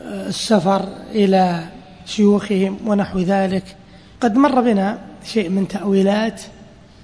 بالسفر 0.01 0.89
إلى 1.11 1.67
شيوخهم 2.05 2.77
ونحو 2.85 3.19
ذلك. 3.19 3.75
قد 4.21 4.35
مر 4.35 4.61
بنا 4.61 4.99
شيء 5.25 5.49
من 5.49 5.67
تأويلات 5.67 6.41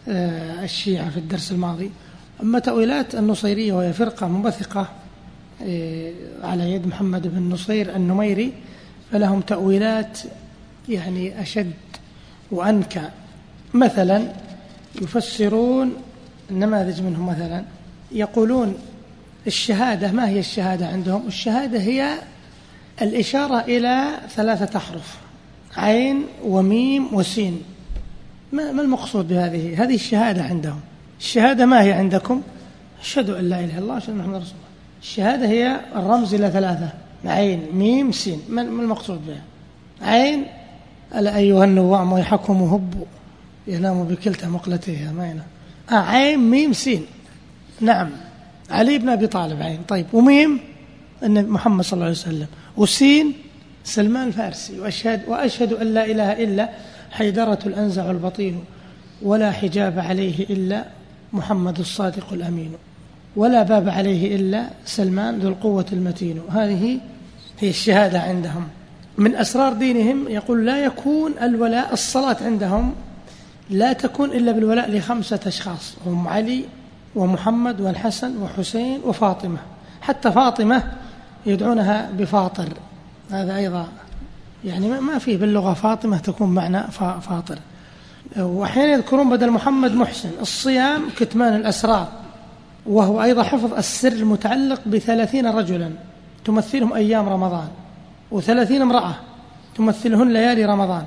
آه، 0.07 0.63
الشيعة 0.63 1.09
في 1.09 1.17
الدرس 1.17 1.51
الماضي. 1.51 1.91
أما 2.43 2.59
تأويلات 2.59 3.15
النصيرية 3.15 3.73
وهي 3.73 3.93
فرقة 3.93 4.27
منبثقة 4.27 4.87
على 6.43 6.71
يد 6.71 6.87
محمد 6.87 7.27
بن 7.27 7.49
نصير 7.49 7.95
النميري 7.95 8.53
فلهم 9.11 9.41
تأويلات 9.41 10.19
يعني 10.89 11.41
أشد 11.41 11.73
وأنكى. 12.51 13.09
مثلا 13.73 14.33
يفسرون 15.01 15.93
النماذج 16.51 17.01
منهم 17.01 17.27
مثلا 17.27 17.63
يقولون 18.11 18.75
الشهادة 19.47 20.11
ما 20.11 20.29
هي 20.29 20.39
الشهادة 20.39 20.87
عندهم؟ 20.87 21.27
الشهادة 21.27 21.79
هي 21.79 22.13
الإشارة 23.01 23.59
إلى 23.59 24.07
ثلاثة 24.29 24.77
أحرف 24.77 25.17
عين 25.77 26.23
وميم 26.43 27.13
وسين. 27.13 27.61
ما 28.51 28.81
المقصود 28.81 29.27
بهذه؟ 29.27 29.83
هذه 29.83 29.95
الشهادة 29.95 30.43
عندهم. 30.43 30.79
الشهادة 31.19 31.65
ما 31.65 31.81
هي 31.83 31.93
عندكم؟ 31.93 32.41
أشهد 33.01 33.29
أن 33.29 33.49
لا 33.49 33.59
إله 33.59 33.77
إلا 33.77 33.79
الله 33.79 33.97
أشهد 33.97 34.09
أن 34.09 34.17
محمد 34.17 34.35
رسول 34.35 34.51
الله. 34.51 34.64
الشهادة 35.05 35.47
هي 35.47 35.79
الرمز 35.95 36.33
إلى 36.33 36.51
ثلاثة. 36.51 36.89
عين 37.25 37.67
ميم 37.73 38.11
سين. 38.11 38.41
ما 38.49 38.61
المقصود 38.61 39.21
بها؟ 39.27 39.41
عين 40.01 40.45
ألا 41.15 41.37
أيها 41.37 41.63
النوام 41.63 42.13
ويحكم 42.13 42.53
هبوا 42.53 43.05
ينام 43.67 44.03
بكلتا 44.03 44.47
مقلتيه 44.47 45.11
ما 45.11 45.25
ينام. 45.25 45.45
آه 45.91 46.05
عين 46.05 46.39
ميم 46.39 46.73
سين. 46.73 47.05
نعم. 47.81 48.09
علي 48.69 48.97
بن 48.97 49.09
أبي 49.09 49.27
طالب 49.27 49.61
عين. 49.61 49.79
طيب. 49.87 50.05
وميم؟ 50.13 50.59
أن 51.23 51.49
محمد 51.49 51.83
صلى 51.83 51.93
الله 51.93 52.05
عليه 52.05 52.15
وسلم. 52.15 52.47
وسين؟ 52.77 53.33
سلمان 53.83 54.27
الفارسي. 54.27 54.79
وأشهد, 54.79 55.21
وأشهد 55.27 55.73
أن 55.73 55.93
لا 55.93 56.05
إله 56.05 56.43
إلا 56.43 56.69
حيدرة 57.11 57.59
الأنزع 57.65 58.11
البطين 58.11 58.63
ولا 59.21 59.51
حجاب 59.51 59.99
عليه 59.99 60.45
إلا 60.49 60.85
محمد 61.33 61.79
الصادق 61.79 62.33
الأمين. 62.33 62.71
ولا 63.35 63.63
باب 63.63 63.89
عليه 63.89 64.35
إلا 64.35 64.69
سلمان 64.85 65.39
ذو 65.39 65.49
القوة 65.49 65.85
المتين. 65.93 66.41
هذه 66.49 66.99
هي 67.59 67.69
الشهادة 67.69 68.19
عندهم. 68.21 68.67
من 69.17 69.35
أسرار 69.35 69.73
دينهم 69.73 70.27
يقول 70.27 70.65
لا 70.65 70.85
يكون 70.85 71.33
الولاء 71.41 71.93
الصلاة 71.93 72.37
عندهم 72.41 72.93
لا 73.69 73.93
تكون 73.93 74.31
إلا 74.31 74.51
بالولاء 74.51 74.91
لخمسة 74.91 75.39
أشخاص 75.47 75.93
هم 76.05 76.27
علي 76.27 76.65
ومحمد 77.15 77.81
والحسن 77.81 78.37
وحسين 78.37 79.01
وفاطمة. 79.05 79.57
حتى 80.01 80.31
فاطمة 80.31 80.83
يدعونها 81.45 82.09
بفاطر. 82.17 82.69
هذا 83.31 83.55
أيضا 83.55 83.87
يعني 84.65 84.87
ما 84.87 85.17
فيه 85.17 85.37
باللغة 85.37 85.73
فاطمة 85.73 86.17
تكون 86.17 86.49
معنى 86.49 86.83
فاطر. 87.21 87.59
وأحيانا 88.37 88.93
يذكرون 88.93 89.29
بدل 89.29 89.51
محمد 89.51 89.91
محسن. 89.91 90.29
الصيام 90.41 91.09
كتمان 91.17 91.55
الأسرار. 91.55 92.07
وهو 92.85 93.23
أيضا 93.23 93.43
حفظ 93.43 93.73
السر 93.73 94.11
المتعلق 94.11 94.81
بثلاثين 94.85 95.47
رجلا 95.47 95.91
تمثلهم 96.45 96.93
أيام 96.93 97.29
رمضان 97.29 97.67
وثلاثين 98.31 98.81
امرأة 98.81 99.15
تمثلهن 99.75 100.33
ليالي 100.33 100.65
رمضان. 100.65 101.03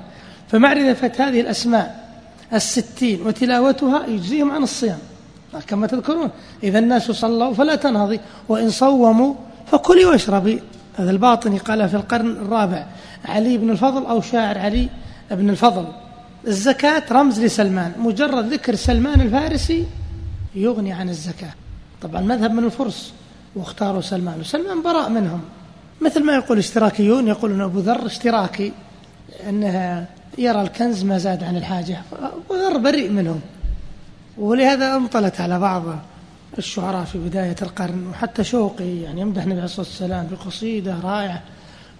فمعرفة 0.48 1.12
هذه 1.18 1.40
الأسماء 1.40 2.08
الستين 2.52 3.26
وتلاوتها 3.26 4.06
يجزيهم 4.06 4.50
عن 4.50 4.62
الصيام. 4.62 4.98
كما 5.66 5.86
تذكرون 5.86 6.30
إذا 6.62 6.78
الناس 6.78 7.10
صلوا 7.10 7.54
فلا 7.54 7.74
تنهضي 7.74 8.20
وإن 8.48 8.70
صوموا 8.70 9.34
فكلي 9.66 10.04
واشربي. 10.04 10.62
هذا 10.96 11.10
الباطني 11.10 11.58
قال 11.58 11.88
في 11.88 11.96
القرن 11.96 12.30
الرابع 12.30 12.86
علي 13.24 13.58
بن 13.58 13.70
الفضل 13.70 14.06
أو 14.06 14.20
شاعر 14.20 14.58
علي 14.58 14.88
بن 15.30 15.50
الفضل. 15.50 15.86
الزكاة 16.46 17.02
رمز 17.12 17.40
لسلمان 17.40 17.92
مجرد 17.98 18.52
ذكر 18.52 18.74
سلمان 18.74 19.20
الفارسي 19.20 19.84
يغني 20.54 20.92
عن 20.92 21.08
الزكاة. 21.08 21.52
طبعا 22.02 22.20
مذهب 22.20 22.50
من 22.50 22.64
الفرس 22.64 23.12
واختاروا 23.56 24.00
سلمان 24.00 24.40
وسلمان 24.40 24.82
براء 24.82 25.08
منهم. 25.08 25.40
مثل 26.00 26.24
ما 26.24 26.34
يقول 26.34 26.58
اشتراكيون 26.58 27.28
يقولون 27.28 27.60
أبو 27.60 27.78
ذر 27.78 28.06
اشتراكي 28.06 28.72
أنها 29.48 30.06
يرى 30.38 30.62
الكنز 30.62 31.04
ما 31.04 31.18
زاد 31.18 31.44
عن 31.44 31.56
الحاجة. 31.56 32.02
أبو 32.12 32.54
ذر 32.54 32.78
بريء 32.78 33.10
منهم 33.10 33.40
ولهذا 34.38 34.96
انطلت 34.96 35.40
على 35.40 35.58
بعض 35.58 35.82
الشعراء 36.58 37.04
في 37.04 37.18
بداية 37.18 37.56
القرن 37.62 38.06
وحتى 38.10 38.44
شوقي 38.44 38.96
يعني 38.96 39.20
يمدح 39.20 39.42
النبي 39.42 39.60
عليه 39.60 39.64
الصلاة 39.64 39.86
والسلام 39.86 40.26
بقصيدة 40.32 40.96
رائعة. 41.04 41.42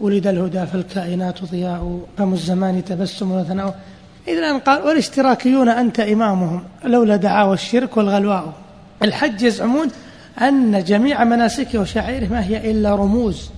ولد 0.01 0.27
الهدى 0.27 0.67
فالكائنات 0.67 1.45
ضياء 1.45 2.01
فم 2.19 2.33
الزمان 2.33 2.85
تبسم 2.85 3.33
وثناء. 3.33 3.81
إذا 4.29 4.59
قال 4.59 4.83
والاشتراكيون 4.83 5.69
أنت 5.69 6.01
إمامهم 6.01 6.63
لولا 6.85 7.17
دعاوى 7.17 7.55
الشرك 7.55 7.97
والغلواء. 7.97 8.53
الحج 9.03 9.43
يزعمون 9.43 9.89
أن 10.41 10.85
جميع 10.85 11.25
مناسكه 11.25 11.79
وشعائره 11.79 12.29
ما 12.33 12.45
هي 12.45 12.71
إلا 12.71 12.95
رموز. 12.95 13.51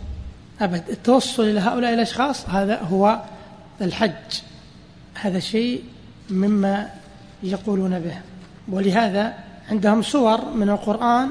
أبد 0.60 0.82
التوصل 0.90 1.42
إلى 1.42 1.60
هؤلاء 1.60 1.94
الأشخاص 1.94 2.48
هذا 2.48 2.80
هو 2.80 3.20
الحج. 3.80 4.40
هذا 5.14 5.38
شيء 5.38 5.82
مما 6.30 6.88
يقولون 7.42 7.98
به. 7.98 8.14
ولهذا 8.68 9.34
عندهم 9.70 10.02
صور 10.02 10.50
من 10.54 10.70
القرآن 10.70 11.28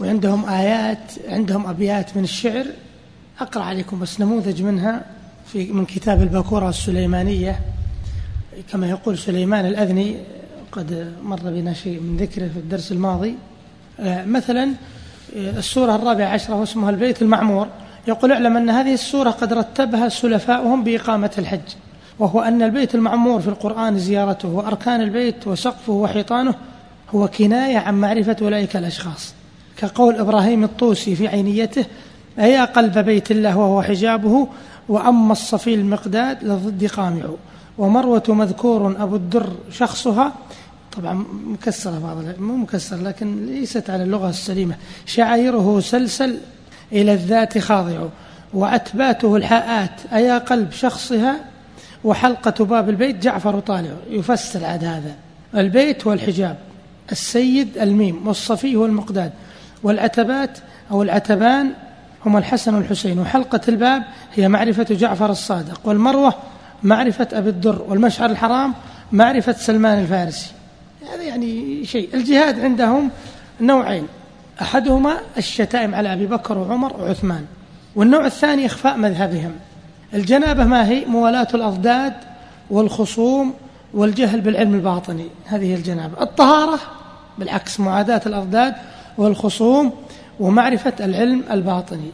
وعندهم 0.00 0.48
آيات 0.48 1.12
عندهم 1.28 1.66
أبيات 1.66 2.16
من 2.16 2.24
الشعر. 2.24 2.66
أقرأ 3.40 3.62
عليكم 3.62 4.00
بس 4.00 4.20
نموذج 4.20 4.62
منها 4.62 5.04
في 5.52 5.72
من 5.72 5.84
كتاب 5.84 6.22
الباكورة 6.22 6.68
السليمانية. 6.68 7.60
كما 8.72 8.90
يقول 8.90 9.18
سليمان 9.18 9.66
الأذني 9.66 10.16
قد 10.76 11.12
مر 11.22 11.40
بنا 11.44 11.72
شيء 11.72 12.00
من 12.00 12.16
ذكره 12.16 12.48
في 12.48 12.58
الدرس 12.58 12.92
الماضي. 12.92 13.34
آه، 14.00 14.24
مثلا 14.24 14.64
آه، 15.36 15.50
السورة 15.50 15.94
الرابعة 15.94 16.26
عشرة 16.26 16.54
واسمها 16.54 16.90
البيت 16.90 17.22
المعمور. 17.22 17.66
يقول 18.08 18.32
اعلم 18.32 18.56
أن 18.56 18.70
هذه 18.70 18.94
السورة 18.94 19.30
قد 19.30 19.52
رتبها 19.52 20.08
سلفاؤهم 20.08 20.84
بإقامة 20.84 21.30
الحج 21.38 21.60
وهو 22.18 22.40
أن 22.40 22.62
البيت 22.62 22.94
المعمور 22.94 23.40
في 23.40 23.48
القرآن 23.48 23.98
زيارته 23.98 24.48
وأركان 24.48 25.00
البيت 25.00 25.46
وسقفه 25.46 25.92
وحيطانه 25.92 26.54
هو 27.14 27.28
كناية 27.28 27.78
عن 27.78 27.94
معرفة 28.00 28.36
أولئك 28.42 28.76
الأشخاص. 28.76 29.34
كقول 29.76 30.14
إبراهيم 30.14 30.64
الطوسي 30.64 31.16
في 31.16 31.28
عينيته 31.28 31.84
أيا 32.38 32.64
قلب 32.64 32.98
بيت 32.98 33.30
الله 33.30 33.56
وهو 33.56 33.82
حجابه 33.82 34.48
وأما 34.88 35.32
الصفي 35.32 35.74
المقداد 35.74 36.44
لضد 36.44 36.86
قامع 36.86 37.24
ومروة 37.78 38.22
مذكور 38.28 38.96
أبو 38.98 39.16
الدر 39.16 39.52
شخصها 39.70 40.32
طبعا 40.96 41.24
مكسرة 41.46 41.98
بعض 41.98 42.40
مو 42.40 42.56
مكسر 42.56 42.96
لكن 42.96 43.46
ليست 43.46 43.90
على 43.90 44.02
اللغة 44.02 44.30
السليمة. 44.30 44.74
شعيره 45.06 45.80
سلسل 45.80 46.38
إلى 46.92 47.12
الذات 47.12 47.58
خاضع 47.58 48.06
وأتباته 48.54 49.36
الحاءات 49.36 49.90
أيا 50.12 50.38
قلب 50.38 50.72
شخصها 50.72 51.36
وحلقة 52.04 52.64
باب 52.64 52.88
البيت 52.88 53.16
جعفر 53.16 53.60
طالع. 53.60 53.90
يفسر 54.10 54.64
عاد 54.64 54.84
هذا. 54.84 55.14
البيت 55.54 56.06
والحجاب 56.06 56.56
السيد 57.12 57.78
الميم 57.78 58.28
والصفي 58.28 58.76
هو 58.76 58.86
المقداد 58.86 59.32
والعتبات 59.82 60.58
أو 60.90 61.02
العتبان 61.02 61.70
هما 62.26 62.38
الحسن 62.38 62.74
والحسين. 62.74 63.18
وحلقة 63.18 63.60
الباب 63.68 64.02
هي 64.34 64.48
معرفة 64.48 64.86
جعفر 64.90 65.30
الصادق 65.30 65.80
والمروة 65.84 66.34
معرفة 66.82 67.28
أبي 67.32 67.50
الدر 67.50 67.84
والمشعر 67.88 68.30
الحرام 68.30 68.74
معرفة 69.12 69.52
سلمان 69.52 69.98
الفارسي. 69.98 70.55
هذا 71.14 71.22
يعني 71.22 71.84
شيء. 71.84 72.08
الجهاد 72.14 72.60
عندهم 72.60 73.10
نوعين. 73.60 74.06
أحدهما 74.60 75.16
الشتائم 75.38 75.94
على 75.94 76.12
أبي 76.12 76.26
بكر 76.26 76.58
وعمر 76.58 76.96
وعثمان 76.96 77.44
والنوع 77.96 78.26
الثاني 78.26 78.66
إخفاء 78.66 78.96
مذهبهم. 78.96 79.52
الجنابة 80.14 80.64
ما 80.64 80.88
هي؟ 80.88 81.04
موالاة 81.04 81.48
الأضداد 81.54 82.14
والخصوم 82.70 83.54
والجهل 83.94 84.40
بالعلم 84.40 84.74
الباطني. 84.74 85.26
هذه 85.44 85.74
الجنابة. 85.74 86.22
الطهارة 86.22 86.78
بالعكس 87.38 87.80
معاداة 87.80 88.20
الأضداد 88.26 88.74
والخصوم 89.18 89.92
ومعرفة 90.40 90.92
العلم 91.00 91.42
الباطني. 91.50 92.10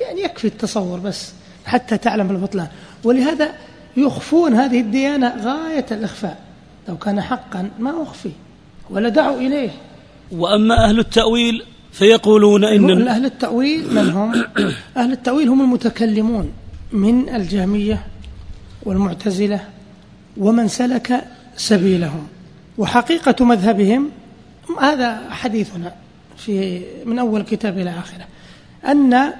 يعني 0.00 0.20
يكفي 0.20 0.46
التصور 0.46 0.98
بس 0.98 1.32
حتى 1.66 1.98
تعلم 1.98 2.30
البطلان. 2.30 2.68
ولهذا 3.04 3.48
يخفون 3.96 4.54
هذه 4.54 4.80
الديانة 4.80 5.34
غاية 5.40 5.86
الإخفاء. 5.90 6.36
لو 6.88 6.96
كان 6.96 7.20
حقا 7.20 7.70
ما 7.78 8.02
أخفي 8.02 8.30
ولا 8.90 9.08
دعوا 9.08 9.36
إليه. 9.36 9.70
وأما 10.32 10.84
أهل 10.84 10.98
التأويل 10.98 11.64
فيقولون 11.92 12.64
إن 12.64 13.08
أهل 13.08 13.24
التأويل 13.24 13.94
من 13.94 14.10
هم؟ 14.10 14.44
أهل 14.96 15.12
التأويل 15.12 15.48
هم 15.48 15.60
المتكلمون 15.60 16.52
من 16.92 17.28
الجهمية 17.28 18.06
والمعتزلة 18.82 19.60
ومن 20.36 20.68
سلك 20.68 21.24
سبيلهم. 21.56 22.26
وحقيقة 22.78 23.44
مذهبهم 23.44 24.10
هذا 24.80 25.30
حديثنا 25.30 25.94
في 26.36 26.82
من 27.04 27.18
أول 27.18 27.42
كتاب 27.42 27.78
إلى 27.78 27.90
آخره 27.90 28.26
أن 28.86 29.32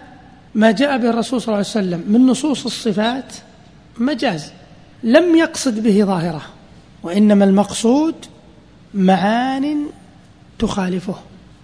ما 0.54 0.70
جاء 0.70 0.98
به 0.98 1.10
الرسول 1.10 1.40
صلى 1.40 1.54
الله 1.54 1.66
عليه 1.76 1.86
وسلم 1.88 2.04
من 2.08 2.26
نصوص 2.26 2.64
الصفات 2.64 3.32
مجاز 3.98 4.52
لم 5.02 5.36
يقصد 5.36 5.82
به 5.82 6.04
ظاهره. 6.04 6.42
وإنما 7.02 7.44
المقصود 7.44 8.14
معان 8.94 9.86
تخالفه. 10.58 11.14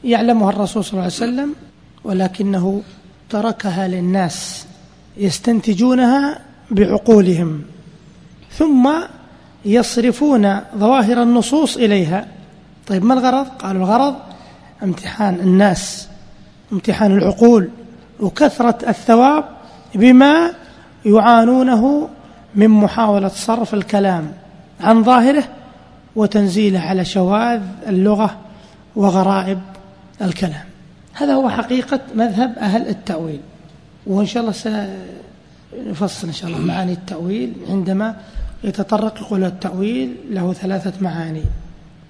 يعلمها 0.05 0.51
الرسول 0.51 0.85
صلى 0.85 0.93
الله 0.93 1.03
عليه 1.03 1.13
وسلم 1.13 1.55
ولكنه 2.05 2.83
تركها 3.31 3.89
للناس 3.89 4.67
يستنتجونها 5.17 6.41
بعقولهم 6.71 7.63
ثم 8.53 8.91
يصرفون 9.65 10.61
ظواهر 10.77 11.23
النصوص 11.23 11.77
إليها. 11.77 12.27
طيب 12.87 13.05
ما 13.05 13.15
الغرض؟ 13.15 13.47
قالوا 13.47 13.83
الغرض 13.83 14.15
امتحان 14.83 15.35
الناس 15.35 16.09
امتحان 16.73 17.17
العقول 17.19 17.69
وكثرة 18.21 18.89
الثواب 18.89 19.45
بما 19.95 20.53
يعانونه 21.07 22.09
من 22.55 22.69
محاولة 22.69 23.29
صرف 23.29 23.75
الكلام. 23.75 24.33
عن 24.81 25.05
ظاهره 25.05 25.49
وتنزيله 26.17 26.81
على 26.81 27.05
شواذ 27.05 27.63
اللغة 27.87 28.39
وغرائب 28.97 29.61
الكلام. 30.23 30.65
هذا 31.13 31.35
هو 31.35 31.51
حقيقة 31.51 32.01
مذهب 32.15 32.59
أهل 32.59 32.89
التأويل. 32.89 33.41
وإن 34.07 34.27
شاء 34.27 34.43
الله 34.43 34.53
سنفصل 34.53 36.27
إن 36.27 36.33
شاء 36.33 36.51
الله 36.51 36.61
معاني 36.61 36.93
التأويل 36.93 37.53
عندما 37.69 38.17
يتطرق 38.65 39.21
يقول 39.21 39.45
التأويل 39.45 40.15
له 40.31 40.53
ثلاثة 40.53 40.93
معاني. 41.01 41.43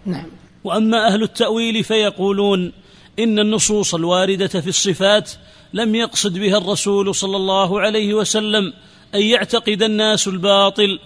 نعم. 0.07 0.26
وأما 0.64 1.07
أهل 1.07 1.22
التأويل 1.22 1.85
فيقولون 1.85 2.72
إن 3.18 3.38
النصوص 3.38 3.94
الواردة 3.94 4.46
في 4.46 4.68
الصفات 4.68 5.31
لم 5.72 5.94
يقصد 5.94 6.38
بها 6.38 6.59
الرسول 6.59 7.14
صلى 7.14 7.37
الله 7.37 7.81
عليه 7.81 8.14
وسلم 8.14 8.72
أن 9.14 9.20
يعتقد 9.20 9.83
الناس 9.83 10.28
الباطل 10.28 10.98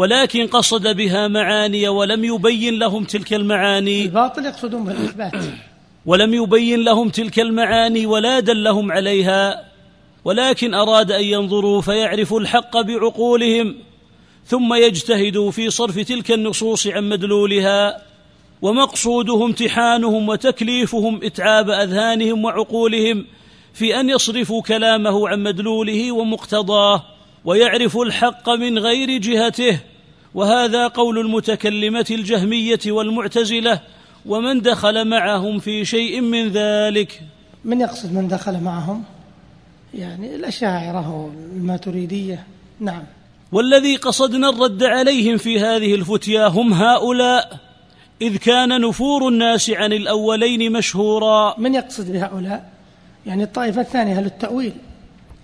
ولكن 0.00 0.46
قصد 0.46 0.96
بها 0.96 1.28
معاني 1.28 1.88
ولم 1.88 2.24
يبين 2.24 2.78
لهم 2.78 3.04
تلك 3.04 3.34
المعاني. 3.34 4.02
الباطل 4.04 4.44
يقصدون 4.44 4.84
بالإثبات. 4.84 5.32
ولم 6.06 6.34
يبين 6.34 6.84
لهم 6.84 7.08
تلك 7.08 7.40
المعاني 7.40 8.06
ولا 8.06 8.40
دلهم 8.40 8.92
عليها. 8.92 9.64
ولكن 10.24 10.74
أراد 10.74 11.12
أن 11.12 11.24
ينظروا 11.24 11.80
فيعرفوا 11.80 12.40
الحق 12.40 12.80
بعقولهم 12.80 13.74
ثم 14.46 14.74
يجتهدوا 14.74 15.50
في 15.50 15.70
صرف 15.70 15.98
تلك 15.98 16.30
النصوص 16.30 16.86
عن 16.86 17.08
مدلولها 17.08 18.02
ومقصوده 18.62 19.44
امتحانهم 19.44 20.28
وتكليفهم 20.28 21.20
إتعاب 21.22 21.70
أذهانهم 21.70 22.44
وعقولهم 22.44 23.26
في 23.74 24.00
أن 24.00 24.10
يصرفوا 24.10 24.62
كلامه 24.62 25.28
عن 25.28 25.42
مدلوله 25.42 26.12
ومقتضاه 26.12 27.02
ويعرفوا 27.44 28.04
الحق 28.04 28.50
من 28.50 28.78
غير 28.78 29.18
جهته. 29.18 29.89
وهذا 30.34 30.88
قول 30.88 31.18
المتكلمة 31.18 32.06
الجهمية 32.10 32.80
والمعتزلة 32.86 33.80
ومن 34.26 34.60
دخل 34.60 35.08
معهم 35.08 35.58
في 35.58 35.84
شيء 35.84 36.20
من 36.20 36.48
ذلك. 36.48 37.22
من 37.64 37.80
يقصد 37.80 38.12
من 38.12 38.28
دخل 38.28 38.60
معهم؟ 38.60 39.04
يعني 39.94 40.34
الأشاعرة 40.34 41.10
والماتريدية. 41.14 42.46
نعم. 42.80 43.02
والذي 43.52 43.96
قصدنا 43.96 44.48
الرد 44.48 44.82
عليهم 44.82 45.36
في 45.36 45.60
هذه 45.60 45.94
الفتيا 45.94 46.46
هم 46.46 46.72
هؤلاء. 46.72 47.58
إذ 48.22 48.36
كان 48.36 48.80
نفور 48.80 49.28
الناس 49.28 49.70
عن 49.70 49.92
الأولين 49.92 50.72
مشهورا. 50.72 51.54
من 51.58 51.74
يقصد 51.74 52.12
بهؤلاء؟ 52.12 52.70
يعني 53.26 53.42
الطائفة 53.42 53.80
الثانية 53.80 54.18
أهل 54.18 54.26
التأويل 54.26 54.72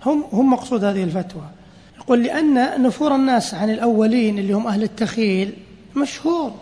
هم 0.05 0.23
هم 0.31 0.53
مقصود 0.53 0.83
هذه 0.83 1.03
الفتوى. 1.03 1.56
يقول 1.97 2.23
لأن 2.23 2.83
نفور 2.83 3.15
الناس 3.15 3.53
عن 3.53 3.69
الأولين 3.69 4.39
اللي 4.39 4.53
هم 4.53 4.67
أهل 4.67 4.83
التخيل 4.83 5.53
مشهور. 5.95 6.53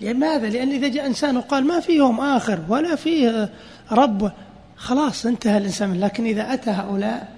لماذا؟ 0.00 0.48
لأن 0.48 0.68
إذا 0.68 0.88
جاء 0.88 1.06
إنسان 1.06 1.36
وقال 1.36 1.66
ما 1.66 1.80
في 1.80 1.92
يوم 1.92 2.20
آخر 2.20 2.60
ولا 2.68 2.96
فيه 2.96 3.50
رب 3.92 4.32
خلاص 4.76 5.26
انتهى 5.26 5.58
الإنسان. 5.58 6.00
لكن 6.00 6.24
إذا 6.24 6.52
أتى 6.52 6.70
هؤلاء 6.70 7.28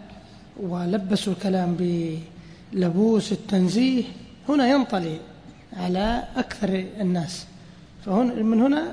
ولبسوا 0.60 1.32
الكلام 1.32 1.76
بلبوس 2.72 3.32
التنزيه 3.32 4.04
هنا 4.48 4.68
ينطلي 4.68 5.16
على 5.76 6.22
أكثر 6.36 6.84
الناس. 7.00 7.46
فهنا 8.06 8.34
من 8.34 8.60
هنا 8.60 8.84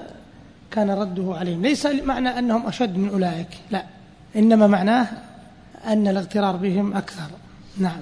كان 0.71 0.89
رده 0.89 1.35
عليهم. 1.35 1.61
ليس 1.61 1.85
معنى 1.85 2.39
أنهم 2.39 2.67
أشد 2.67 2.97
من 2.97 3.09
أولئك 3.09 3.47
لا. 3.71 3.83
إنما 4.35 4.67
معناه 4.67 5.07
أن 5.87 6.07
الاغترار 6.07 6.55
بهم 6.55 6.93
أكثر. 6.93 7.27
نعم. 7.77 8.01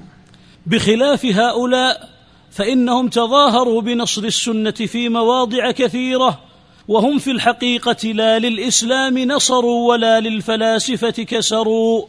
بخلاف 0.68 1.26
هؤلاء 1.26 2.10
فإنهم 2.52 3.08
تظاهروا 3.08 3.82
بنصر 3.82 4.24
السنة 4.24 4.72
في 4.72 5.10
مواضع 5.10 5.72
كثيرة 5.72 6.40
وهم 6.88 7.20
في 7.20 7.32
الحقيقة 7.32 8.08
لا 8.08 8.40
للإسلام 8.40 9.20
نصروا 9.20 9.90
ولا 9.90 10.20
للفلاسفة 10.20 11.10
كسروا. 11.10 12.06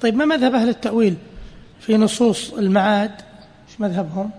طيب 0.00 0.16
ما 0.16 0.24
مذهب 0.24 0.54
أهل 0.54 0.68
التأويل 0.68 1.14
في 1.80 1.96
نصوص 1.96 2.52
المعاد؟ 2.52 3.10
إيش 3.68 3.80
مذهبهم؟ 3.80 4.30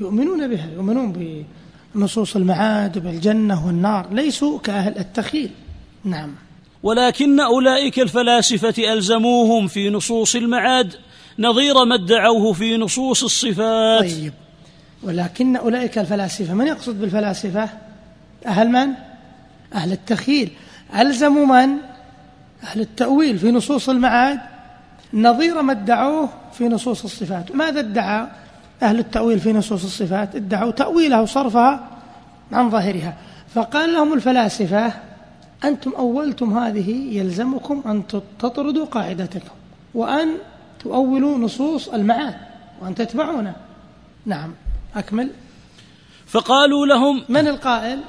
يؤمنون 0.00 0.48
بها 0.48 0.70
يؤمنون 0.74 1.44
بنصوص 1.94 2.36
المعاد 2.36 2.98
بالجنة 2.98 3.66
والنار 3.66 4.06
ليسوا 4.12 4.58
كأهل 4.58 4.98
التخيل. 4.98 5.50
نعم. 6.04 6.34
ولكن 6.82 7.40
أولئك 7.40 8.00
الفلاسفة 8.00 8.92
ألزموهم 8.92 9.66
في 9.66 9.90
نصوص 9.90 10.36
المعاد 10.36 10.94
نظير 11.40 11.84
ما 11.84 11.94
ادعوه 11.94 12.52
في 12.52 12.76
نصوص 12.76 13.22
الصفات. 13.24 14.00
طيب. 14.00 14.32
ولكن 15.02 15.56
أولئك 15.56 15.98
الفلاسفة 15.98 16.54
من 16.54 16.66
يقصد 16.66 17.00
بالفلاسفة؟ 17.00 17.68
أهل 18.46 18.68
من؟ 18.68 18.88
أهل 19.74 19.92
التخيل. 19.92 20.50
ألزموا 20.96 21.46
من؟ 21.46 21.70
أهل 22.62 22.80
التأويل 22.80 23.38
في 23.38 23.50
نصوص 23.50 23.88
المعاد. 23.88 24.40
نظير 25.14 25.62
ما 25.62 25.72
ادعوه 25.72 26.28
في 26.52 26.68
نصوص 26.68 27.04
الصفات. 27.04 27.54
ماذا 27.54 27.80
ادعى 27.80 28.26
أهل 28.82 28.98
التأويل 28.98 29.40
في 29.40 29.52
نصوص 29.52 29.84
الصفات؟ 29.84 30.36
ادعوا 30.36 30.70
تأويلها 30.70 31.20
وصرفها 31.20 31.88
عن 32.52 32.70
ظاهرها. 32.70 33.16
فقال 33.54 33.92
لهم 33.92 34.12
الفلاسفة 34.12 34.92
أنتم 35.64 35.92
أولتم 35.98 36.58
هذه 36.58 37.18
يلزمكم 37.18 37.82
أن 37.86 38.02
تطردوا 38.38 38.86
قاعدتكم. 38.86 39.54
وأن 39.94 40.28
تؤولوا 40.80 41.38
نصوص 41.38 41.88
المعاد 41.88 42.36
وأن 42.80 42.94
تتبعونه. 42.94 43.56
نعم. 44.26 44.54
أكمل. 44.96 45.30
فقالوا 46.26 46.86
لهم 46.86 47.24
من 47.28 47.48
القائل؟ 47.48 48.00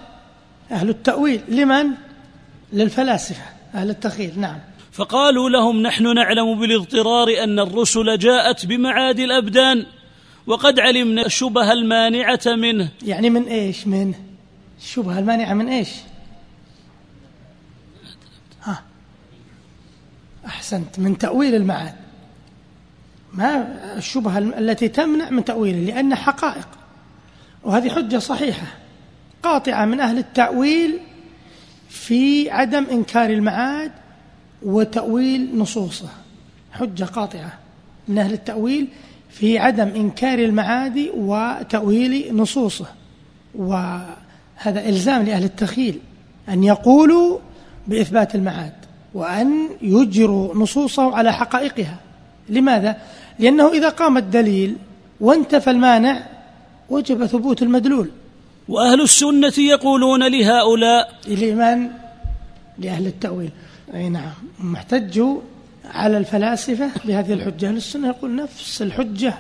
أهل 0.72 0.90
التأويل. 0.90 1.42
لمن؟ 1.48 1.88
للفلاسفة. 2.74 3.44
أهل 3.76 3.90
التخيل 3.90 4.40
نعم. 4.40 4.60
فقالوا 4.92 5.50
لهم 5.50 5.82
نحن 5.82 6.16
نعلم 6.16 6.60
بالاضطرار 6.60 7.44
أن 7.44 7.60
الرسل 7.60 8.18
جاءت 8.18 8.66
بمعاد 8.66 9.20
الأبدان 9.20 9.86
وقد 10.48 10.80
علمنا 10.80 11.26
الشبه 11.26 11.72
المانعة 11.72 12.40
منه. 12.46 12.90
يعني 13.04 13.30
من 13.30 13.44
إيش؟ 13.44 13.88
من 13.88 14.14
الشبهة 14.82 15.20
المانعة 15.20 15.54
من 15.54 15.68
إيش؟ 15.70 15.90
ها 18.64 18.84
أحسنت. 20.46 21.00
من 21.00 21.18
تأويل 21.18 21.56
المعاد. 21.56 21.96
ما 23.34 23.68
الشبهة 23.98 24.38
التي 24.38 24.88
تمنع 24.88 25.30
من 25.30 25.46
تأويله 25.46 25.94
لأن 25.94 26.16
حقائق. 26.16 26.68
وهذه 27.64 27.90
حجة 27.90 28.18
صحيحة 28.18 28.68
قاطعة 29.44 29.86
من 29.86 30.00
أهل 30.00 30.18
التأويل 30.18 31.00
في 31.90 32.52
عدم 32.52 32.86
إنكار 32.92 33.30
المعاد 33.30 33.92
وتأويل 34.64 35.58
نصوصه. 35.58 36.10
حجة 36.72 37.04
قاطعة 37.04 37.54
من 38.08 38.18
أهل 38.18 38.34
التأويل 38.34 38.88
في 39.30 39.60
عدم 39.60 39.88
إنكار 39.88 40.40
المعاد 40.40 41.12
وتأويل 41.16 42.36
نصوصه. 42.36 42.86
وهذا 43.56 44.90
إلزام 44.90 45.24
لأهل 45.24 45.44
التخيل 45.44 46.00
أن 46.50 46.64
يقولوا 46.64 47.40
بإثبات 47.88 48.36
المعاد 48.36 48.74
وأن 49.14 49.70
يجروا 49.82 50.56
نصوصه 50.56 51.16
على 51.16 51.34
حقائقها. 51.34 51.98
لماذا؟ 52.52 52.98
لأنه 53.40 53.72
إذا 53.72 53.90
قام 53.90 54.18
الدليل 54.18 54.76
وانتفى 55.20 55.70
المانع 55.72 56.24
وجب 56.90 57.26
ثبوت 57.26 57.62
المدلول. 57.62 58.10
وأهل 58.68 59.02
السنة 59.02 59.54
يقولون 59.58 60.28
لهؤلاء 60.28 61.14
لمن؟ 61.28 61.90
لأهل 62.80 63.08
التأويل. 63.08 63.50
أي 63.94 64.10
نعم. 64.10 64.34
محتجوا 64.60 65.42
على 65.86 66.18
الفلاسفة 66.18 66.92
بهذه 67.06 67.34
الحجة. 67.34 67.68
أهل 67.68 67.78
السنة 67.78 68.08
يقول 68.08 68.36
نفس 68.36 68.82
الحجة 68.82 69.34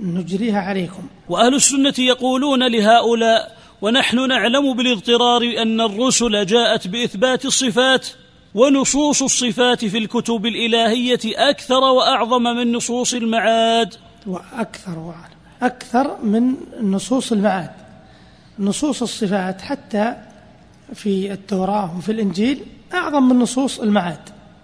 نجريها 0.00 0.60
عليكم. 0.60 1.02
وأهل 1.28 1.54
السنة 1.54 1.94
يقولون 1.98 2.72
لهؤلاء 2.72 3.56
ونحن 3.82 4.28
نعلم 4.28 4.76
بالاضطرار 4.76 5.42
أن 5.62 5.80
الرسل 5.80 6.46
جاءت 6.46 6.88
بإثبات 6.88 7.44
الصفات. 7.44 8.06
ونصوص 8.54 9.22
الصفات 9.22 9.84
في 9.84 9.98
الكتب 9.98 10.46
الإلهية 10.46 11.20
أكثر 11.24 11.80
وأعظم 11.80 12.42
من 12.42 12.72
نصوص 12.72 13.14
المعاد. 13.14 13.94
وأكثر 14.26 14.98
وأعلم 14.98 15.38
أكثر 15.62 16.16
من 16.22 16.54
نصوص 16.80 17.32
المعاد. 17.32 17.70
نصوص 18.58 19.02
الصفات 19.02 19.60
حتى 19.60 20.14
في 20.94 21.32
التوراة 21.32 21.96
وفي 21.98 22.12
الإنجيل 22.12 22.60
أعظم 22.94 23.28
من 23.28 23.38
نصوص 23.38 23.80
المعاد. 23.80 24.20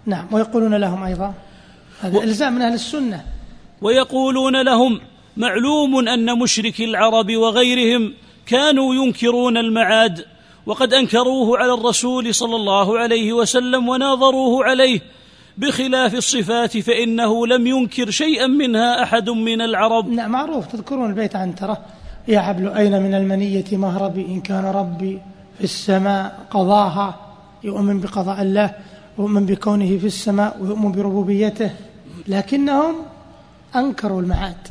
نعم 0.07 0.27
ويقولون 0.33 0.75
لهم 0.75 1.03
أيضا. 1.03 1.35
هذا 2.01 2.19
و... 2.19 2.23
إلزام 2.23 2.55
من 2.55 2.63
أهل 2.63 2.75
السنة. 2.75 3.25
ويقولون 3.83 4.63
لهم 4.63 5.01
معلوم 5.37 6.09
أن 6.09 6.39
مشركي 6.39 6.85
العرب 6.85 7.37
وغيرهم 7.37 8.15
كانوا 8.47 8.95
ينكرون 8.95 9.57
المعاد. 9.57 10.25
وقد 10.67 10.95
أنكروه 10.95 11.59
على 11.59 11.75
الرسول 11.75 12.35
صلى 12.35 12.57
الله 12.57 12.99
عليه 12.99 13.33
وسلم 13.33 13.89
وناظروه 13.89 14.65
عليه 14.65 15.01
بخلاف 15.59 16.15
الصفات 16.15 16.79
فإنه 16.79 17.47
لم 17.47 17.67
ينكر 17.67 18.11
شيئا 18.11 18.47
منها 18.47 19.03
أحد 19.03 19.31
من 19.31 19.61
العرب. 19.61 20.09
نعم 20.09 20.31
معروف 20.31 20.67
تذكرون 20.67 21.11
البيت 21.11 21.37
عنتره 21.37 21.79
يا 22.29 22.41
حبل 22.41 22.69
أين 22.69 23.03
من 23.03 23.15
المنية 23.15 23.65
مهربي؟ 23.73 24.27
إن 24.27 24.41
كان 24.41 24.65
ربي 24.65 25.21
في 25.59 25.65
السماء 25.65 26.47
قضاها. 26.51 27.21
يؤمن 27.65 28.01
بقضاء 28.01 28.43
الله 28.43 28.75
ويؤمن 29.19 29.47
بكونه 29.47 29.99
في 29.99 30.07
السماء 30.07 30.57
ويؤمن 30.61 30.93
بربوبيته. 30.93 31.71
لكنهم 32.29 32.95
أنكروا 33.77 34.21
المعاد. 34.21 34.69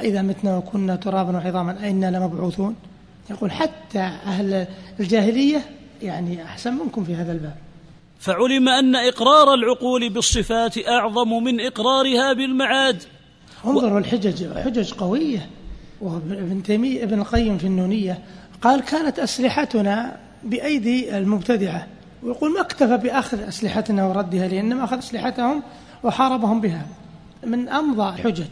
إذا 0.00 0.22
متنا 0.22 0.56
وكنا 0.56 0.96
ترابا 0.96 1.36
وعظاما 1.36 1.84
أئنا 1.84 2.10
لمبعوثون. 2.10 2.74
يقول 3.30 3.52
حتى 3.52 3.98
أهل 3.98 4.66
الجاهلية 5.00 5.64
يعني 6.02 6.44
أحسن 6.44 6.74
منكم 6.74 7.04
في 7.04 7.14
هذا 7.14 7.32
الباب. 7.32 7.56
فعلم 8.18 8.68
أن 8.68 8.96
إقرار 8.96 9.54
العقول 9.54 10.10
بالصفات 10.10 10.88
أعظم 10.88 11.44
من 11.44 11.60
إقرارها 11.60 12.32
بالمعاد. 12.32 13.02
انظروا 13.64 13.98
الحجج 13.98 14.58
حجج 14.58 14.92
قوية. 14.92 15.50
وابن 16.00 16.62
تيمية 16.62 17.04
ابن 17.04 17.20
القيم 17.20 17.58
في 17.58 17.66
النونية 17.66 18.18
قال 18.62 18.80
كانت 18.80 19.18
أسلحتنا 19.18 20.16
بأيدي 20.44 21.18
المبتدعة. 21.18 21.86
ويقول 22.22 22.52
ما 22.52 22.60
اكتفى 22.60 22.96
بأخذ 22.96 23.42
أسلحتنا 23.42 24.06
وردها 24.06 24.48
لأنما 24.48 24.84
أخذ 24.84 24.98
أسلحتهم 24.98 25.62
وحاربهم 26.02 26.60
بها. 26.60 26.86
من 27.46 27.68
أمضى 27.68 28.22
حجج. 28.22 28.48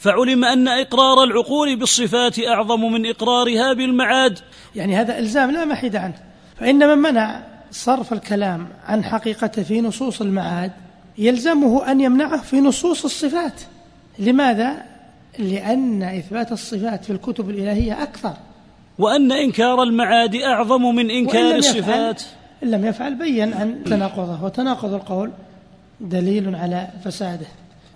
فعلم 0.00 0.44
أن 0.44 0.68
إقرار 0.68 1.24
العقول 1.24 1.76
بالصفات 1.76 2.38
أعظم 2.38 2.92
من 2.92 3.06
إقرارها 3.06 3.72
بالمعاد. 3.72 4.38
يعني 4.76 4.96
هذا 4.96 5.18
إلزام 5.18 5.50
لا 5.50 5.64
محيد 5.64 5.96
عنه. 5.96 6.14
فإن 6.56 6.88
من 6.88 6.98
منع 6.98 7.42
صرف 7.70 8.12
الكلام 8.12 8.68
عن 8.86 9.04
حقيقته 9.04 9.62
في 9.62 9.80
نصوص 9.80 10.20
المعاد 10.20 10.72
يلزمه 11.18 11.90
أن 11.90 12.00
يمنعه 12.00 12.42
في 12.42 12.60
نصوص 12.60 13.04
الصفات. 13.04 13.60
لماذا؟ 14.18 14.82
لأن 15.38 16.02
إثبات 16.02 16.52
الصفات 16.52 17.04
في 17.04 17.10
الكتب 17.10 17.50
الإلهية 17.50 18.02
أكثر. 18.02 18.34
وأن 18.98 19.32
إنكار 19.32 19.82
المعاد 19.82 20.34
أعظم 20.34 20.82
من 20.82 21.10
إنكار 21.10 21.56
الصفات. 21.56 22.22
إن 22.62 22.70
لم 22.70 22.84
يفعل 22.84 23.14
بين 23.14 23.54
عن 23.54 23.84
تناقضه. 23.84 24.44
وتناقض 24.44 24.94
القول 24.94 25.30
دليل 26.00 26.56
على 26.56 26.88
فساده. 27.04 27.46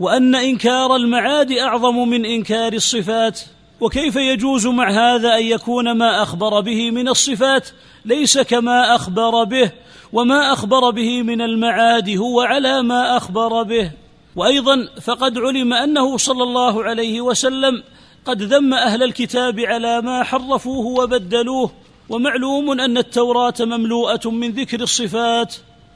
وأن 0.00 0.34
إنكار 0.34 0.96
المعاد 0.96 1.52
أعظم 1.52 2.08
من 2.08 2.24
إنكار 2.24 2.72
الصفات. 2.72 3.40
وكيف 3.80 4.16
يجوز 4.16 4.66
مع 4.66 4.90
هذا 4.90 5.36
أن 5.36 5.44
يكون 5.44 5.92
ما 5.92 6.22
أخبر 6.22 6.60
به 6.60 6.90
من 6.90 7.08
الصفات 7.08 7.68
ليس 8.04 8.38
كما 8.38 8.94
أخبر 8.94 9.44
به 9.44 9.70
وما 10.12 10.52
أخبر 10.52 10.90
به 10.90 11.22
من 11.22 11.40
المعاد 11.40 12.10
هو 12.10 12.40
على 12.40 12.82
ما 12.82 13.16
أخبر 13.16 13.62
به. 13.62 13.90
وأيضا 14.36 14.88
فقد 15.02 15.38
علم 15.38 15.72
أنه 15.72 16.16
صلى 16.16 16.42
الله 16.42 16.84
عليه 16.84 17.20
وسلم 17.20 17.82
قد 18.24 18.42
ذم 18.42 18.74
أهل 18.74 19.02
الكتاب 19.02 19.60
على 19.60 20.02
ما 20.02 20.22
حرفوه 20.22 20.86
وبدلوه. 20.86 21.70
ومعلوم 22.08 22.80
أن 22.80 22.98
التوراة 22.98 23.54
مملوءة 23.60 24.30
من 24.30 24.50
ذكر 24.50 24.80
الصفات. 24.80 25.54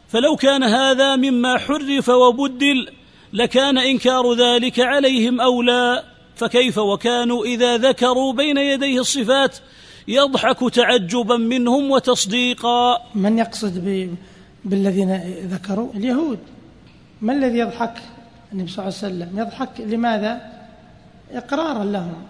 فلو 0.09 0.37
كان 0.37 0.63
هذا 0.63 1.17
مما 1.17 1.59
حرف 1.59 2.09
وبدل 2.09 2.89
لكان 3.33 3.79
إنكار 3.79 4.35
ذلك 4.35 4.81
عليهم 4.81 5.41
اولى 5.41 6.03
فكيف 6.37 6.79
وكانوا 6.79 7.45
إذا 7.45 7.77
ذكروا 7.77 8.33
بين 8.33 8.59
يديه 8.59 9.01
الصفات 9.01 9.57
يضحك 10.09 10.75
تعجبا 10.75 11.37
منهم 11.37 11.91
وتصديقا؟ 11.91 12.99
من 13.15 13.39
يقصد 13.39 14.09
بالذين 14.65 15.21
ذكروا؟ 15.51 15.93
اليهود. 15.95 16.39
ما 17.23 17.33
الذي 17.33 17.59
يضحك؟ 17.59 17.95
النبي 18.53 18.71
صلى 18.71 18.85
الله 18.85 18.99
عليه 19.03 19.15
وسلم 19.15 19.39
يضحك 19.39 19.81
لماذا؟ 19.81 20.41
إقرارا 21.33 21.85
لهم. 21.85 22.23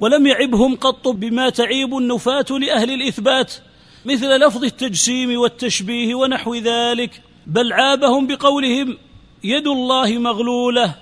ولم 0.00 0.26
يعبهم 0.26 0.76
قط 0.76 1.08
بما 1.08 1.50
تعيب 1.50 1.96
النفاة 1.96 2.46
لأهل 2.50 2.90
الإثبات 2.90 3.52
مثل 4.04 4.26
لفظ 4.26 4.64
التجسيم 4.64 5.40
والتشبيه 5.40 6.14
ونحو 6.14 6.54
ذلك 6.54 7.22
بل 7.46 7.72
عابهم 7.72 8.26
بقولهم 8.26 8.98
يد 9.44 9.66
الله 9.66 10.18
مغلولة 10.18 10.94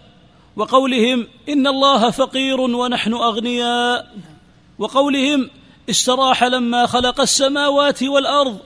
وقولهم 0.56 1.26
إن 1.48 1.66
الله 1.66 2.10
فقير 2.10 2.60
ونحن 2.60 3.14
أغنياء 3.14 4.06
وقولهم 4.78 5.50
استراح 5.90 6.44
لما 6.44 6.86
خلق 6.86 7.20
السماوات 7.20 8.02
والأرض 8.02 8.58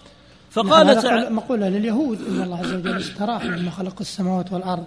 فقال 0.50 1.02
تعالى 1.02 1.30
مقولة 1.30 1.68
لليهود 1.68 2.18
إن 2.28 2.42
الله 2.42 2.58
عز 2.58 2.74
وجل 2.74 2.96
استراح 2.96 3.44
لما 3.44 3.70
خلق 3.70 3.94
السماوات 4.00 4.52
والأرض. 4.52 4.84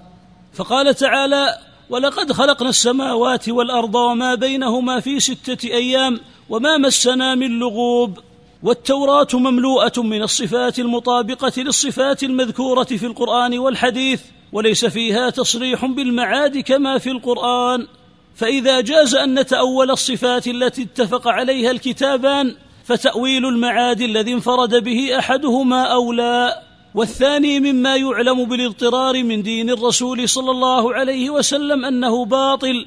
فقال 0.54 0.96
تعالى 0.96 1.58
ولقد 1.90 2.32
خلقنا 2.32 2.70
السماوات 2.70 3.50
والأرض 3.50 3.96
وما 3.96 4.36
بينهما 4.36 5.00
في 5.00 5.20
ستة 5.20 5.68
أيام 5.68 6.20
وما 6.50 6.78
مسنا 6.78 7.36
من 7.36 7.60
لغوب. 7.60 8.20
والتوراة 8.66 9.28
مملوءة 9.34 9.94
من 9.98 10.24
الصفات 10.24 10.80
المطابقة 10.80 11.52
للصفات 11.58 12.24
المذكورة 12.24 12.84
في 12.84 13.06
القرآن 13.06 13.60
والحديث 13.60 14.22
وليس 14.54 14.86
فيها 14.86 15.30
تصريح 15.30 15.86
بالمعاد 15.86 16.58
كما 16.58 16.98
في 16.98 17.12
القرآن. 17.12 17.88
فإذا 18.36 18.82
جاز 18.82 19.16
أن 19.16 19.40
نتأول 19.40 19.92
الصفات 19.92 20.48
التي 20.48 20.82
اتفق 20.82 21.28
عليها 21.28 21.72
الكتابان 21.72 22.56
فتأويل 22.84 23.46
المعاد 23.46 24.02
الذي 24.02 24.34
انفرد 24.34 24.84
به 24.84 25.20
أحدهما 25.20 25.84
أولى. 25.84 26.62
والثاني 26.96 27.60
مما 27.60 27.96
يعلم 27.96 28.46
بالاضطرار 28.46 29.24
من 29.24 29.42
دين 29.42 29.70
الرسول 29.70 30.30
صلى 30.30 30.52
الله 30.52 30.94
عليه 30.94 31.30
وسلم 31.30 31.86
أنه 31.86 32.26
باطل 32.26 32.86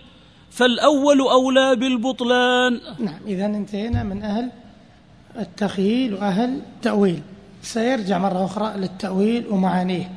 فالأول 0.51 1.21
أولى 1.21 1.77
بالبطلان. 1.77 2.81
نعم 2.99 3.21
اذا 3.27 3.47
انتهينا 3.47 4.03
من 4.03 4.23
أهل 4.23 4.51
التخييل 5.39 6.15
وأهل 6.15 6.61
التأويل. 6.77 7.23
سيرجع 7.63 8.19
مرة 8.19 8.45
أخرى 8.45 8.73
للتأويل 8.77 9.47
ومعانيه. 9.51 10.11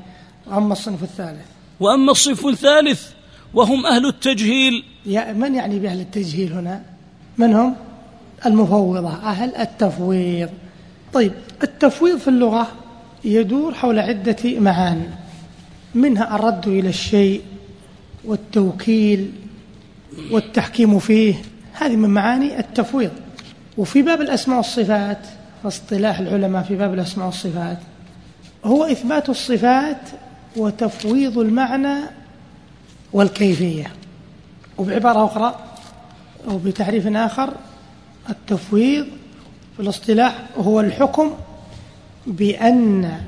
وأما 0.47 0.74
الصنف 0.74 1.03
الثالث. 1.03 1.45
وأما 1.80 2.11
الصنف 2.11 2.45
الثالث 2.45 3.07
وهم 3.53 3.86
أهل 3.86 4.05
التجهيل. 4.05 4.84
يا 5.05 5.34
من 5.34 5.55
يعني 5.55 5.80
بأهل 5.80 5.99
التجهيل 5.99 6.53
هنا؟ 6.53 6.82
من 7.38 7.53
هم؟ 7.53 7.76
المفوضة 8.45 9.13
أهل 9.13 9.55
التفويض. 9.55 10.49
طيب 11.13 11.32
التفويض 11.63 12.17
في 12.17 12.28
اللغة 12.28 12.67
يدور 13.24 13.74
حول 13.74 13.99
عدة 13.99 14.59
معان. 14.59 15.09
منها 15.95 16.36
الرد 16.36 16.67
إلى 16.67 16.89
الشيء 16.89 17.41
والتوكيل 18.26 19.32
والتحكيم 20.32 20.99
فيه. 20.99 21.36
هذه 21.74 21.95
من 21.95 22.09
معاني 22.09 22.59
التفويض. 22.59 23.11
وفي 23.78 24.01
باب 24.01 24.22
الأسماء 24.22 24.57
والصفات 24.57 25.17
واصطلاح 25.63 26.19
العلماء 26.19 26.63
في 26.63 26.76
باب 26.76 26.93
الأسماء 26.93 27.26
والصفات. 27.26 27.78
هو 28.65 28.84
إثبات 28.84 29.30
الصفات 29.30 30.01
وتفويض 30.55 31.38
المعنى 31.38 31.95
والكيفية. 33.13 33.88
وبعبارة 34.78 35.26
أخرى 35.26 35.55
أو 36.47 36.57
بتعريف 36.57 37.07
آخر 37.07 37.53
التفويض 38.30 39.05
في 39.76 39.80
الاصطلاح 39.80 40.36
هو 40.57 40.80
الحكم 40.80 41.32
بأن 42.28 43.22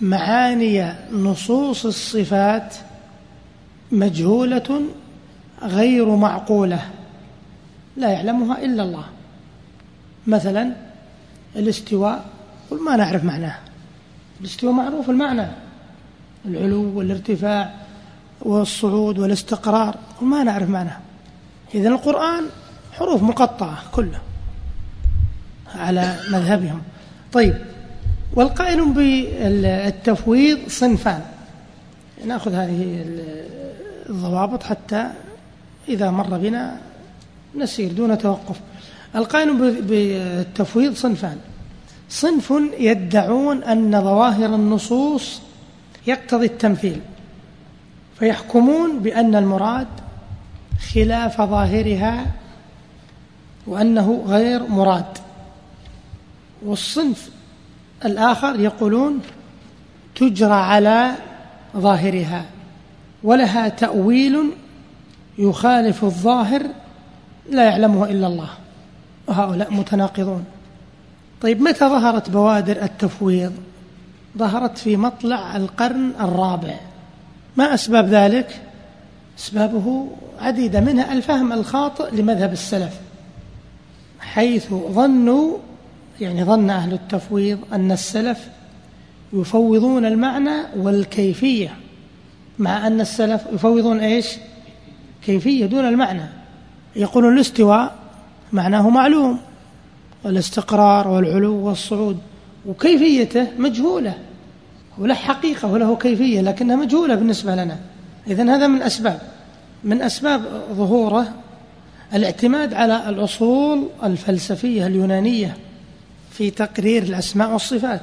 معاني 0.00 0.92
نصوص 1.12 1.86
الصفات 1.86 2.74
مجهولة 3.92 4.82
غير 5.62 6.16
معقولة 6.16 6.80
لا 7.96 8.10
يعلمها 8.10 8.64
إلا 8.64 8.82
الله. 8.82 9.04
مثلا 10.28 10.72
الاستواء 11.56 12.24
قل 12.70 12.84
ما 12.84 12.96
نعرف 12.96 13.24
معناه. 13.24 13.58
الاستواء 14.40 14.72
معروف 14.72 15.10
المعنى. 15.10 15.46
العلو 16.44 16.98
والارتفاع 16.98 17.74
والصعود 18.40 19.18
والاستقرار 19.18 19.96
قل 20.20 20.26
ما 20.26 20.42
نعرف 20.42 20.68
معناه. 20.68 20.98
إذن 21.74 21.86
القرآن 21.86 22.44
حروف 22.92 23.22
مقطعة 23.22 23.78
كلها 23.92 24.20
على 25.74 26.16
مذهبهم. 26.30 26.82
طيب 27.32 27.58
والقائل 28.34 28.92
بالتفويض 28.92 30.58
صنفان. 30.68 31.22
نأخذ 32.26 32.54
هذه 32.54 33.04
الضوابط 34.08 34.62
حتى 34.62 35.10
إذا 35.88 36.10
مر 36.10 36.38
بنا 36.38 36.76
نسير 37.54 37.92
دون 37.92 38.18
توقف. 38.18 38.60
القائل 39.14 39.56
بالتفويض 39.82 40.94
صنفان. 40.94 41.36
صنف 42.08 42.52
يدعون 42.78 43.62
أن 43.62 44.02
ظواهر 44.02 44.54
النصوص 44.54 45.40
يقتضي 46.06 46.46
التمثيل 46.46 47.00
فيحكمون 48.18 48.98
بأن 48.98 49.34
المراد 49.34 49.86
خلاف 50.94 51.40
ظاهرها 51.40 52.26
وأنه 53.66 54.24
غير 54.26 54.66
مراد. 54.66 55.18
والصنف 56.62 57.30
الآخر 58.04 58.60
يقولون 58.60 59.20
تجرى 60.14 60.52
على 60.52 61.14
ظاهرها 61.76 62.44
ولها 63.22 63.68
تأويل 63.68 64.50
يخالف 65.38 66.04
الظاهر 66.04 66.62
لا 67.50 67.64
يعلمه 67.64 68.04
إلا 68.04 68.26
الله. 68.26 68.48
وهؤلاء 69.28 69.74
متناقضون. 69.74 70.44
طيب 71.40 71.60
متى 71.60 71.78
ظهرت 71.78 72.30
بوادر 72.30 72.82
التفويض؟ 72.82 73.52
ظهرت 74.38 74.78
في 74.78 74.96
مطلع 74.96 75.56
القرن 75.56 76.12
الرابع. 76.20 76.74
ما 77.56 77.74
أسباب 77.74 78.08
ذلك؟ 78.08 78.62
أسبابه 79.38 80.08
عديدة 80.40 80.80
منها 80.80 81.12
الفهم 81.12 81.52
الخاطئ 81.52 82.14
لمذهب 82.14 82.52
السلف 82.52 82.94
حيث 84.20 84.68
ظنوا 84.70 85.58
يعني 86.20 86.44
ظن 86.44 86.70
أهل 86.70 86.92
التفويض 86.92 87.58
أن 87.72 87.92
السلف 87.92 88.48
يفوضون 89.32 90.06
المعنى 90.06 90.56
والكيفية 90.76 91.74
مع 92.58 92.86
أن 92.86 93.00
السلف 93.00 93.42
يفوضون 93.52 94.00
إيش؟ 94.00 94.26
كيفية 95.24 95.66
دون 95.66 95.84
المعنى. 95.84 96.24
يقولون 96.96 97.34
الاستواء 97.34 97.94
معناه 98.52 98.90
معلوم. 98.90 99.38
والاستقرار 100.24 101.08
والعلو 101.08 101.54
والصعود 101.54 102.18
وكيفيته 102.66 103.46
مجهولة. 103.58 104.14
وله 104.98 105.14
حقيقة 105.14 105.68
وله 105.68 105.96
كيفية 105.96 106.40
لكنها 106.40 106.76
مجهولة 106.76 107.14
بالنسبة 107.14 107.54
لنا. 107.54 107.76
إذن 108.26 108.48
هذا 108.50 108.66
من 108.66 108.82
أسباب. 108.82 109.20
من 109.84 110.02
أسباب 110.02 110.42
ظهوره 110.72 111.28
الاعتماد 112.14 112.74
على 112.74 113.08
الأصول 113.08 113.88
الفلسفية 114.04 114.86
اليونانية 114.86 115.56
في 116.30 116.50
تقرير 116.50 117.02
الأسماء 117.02 117.52
والصفات. 117.52 118.02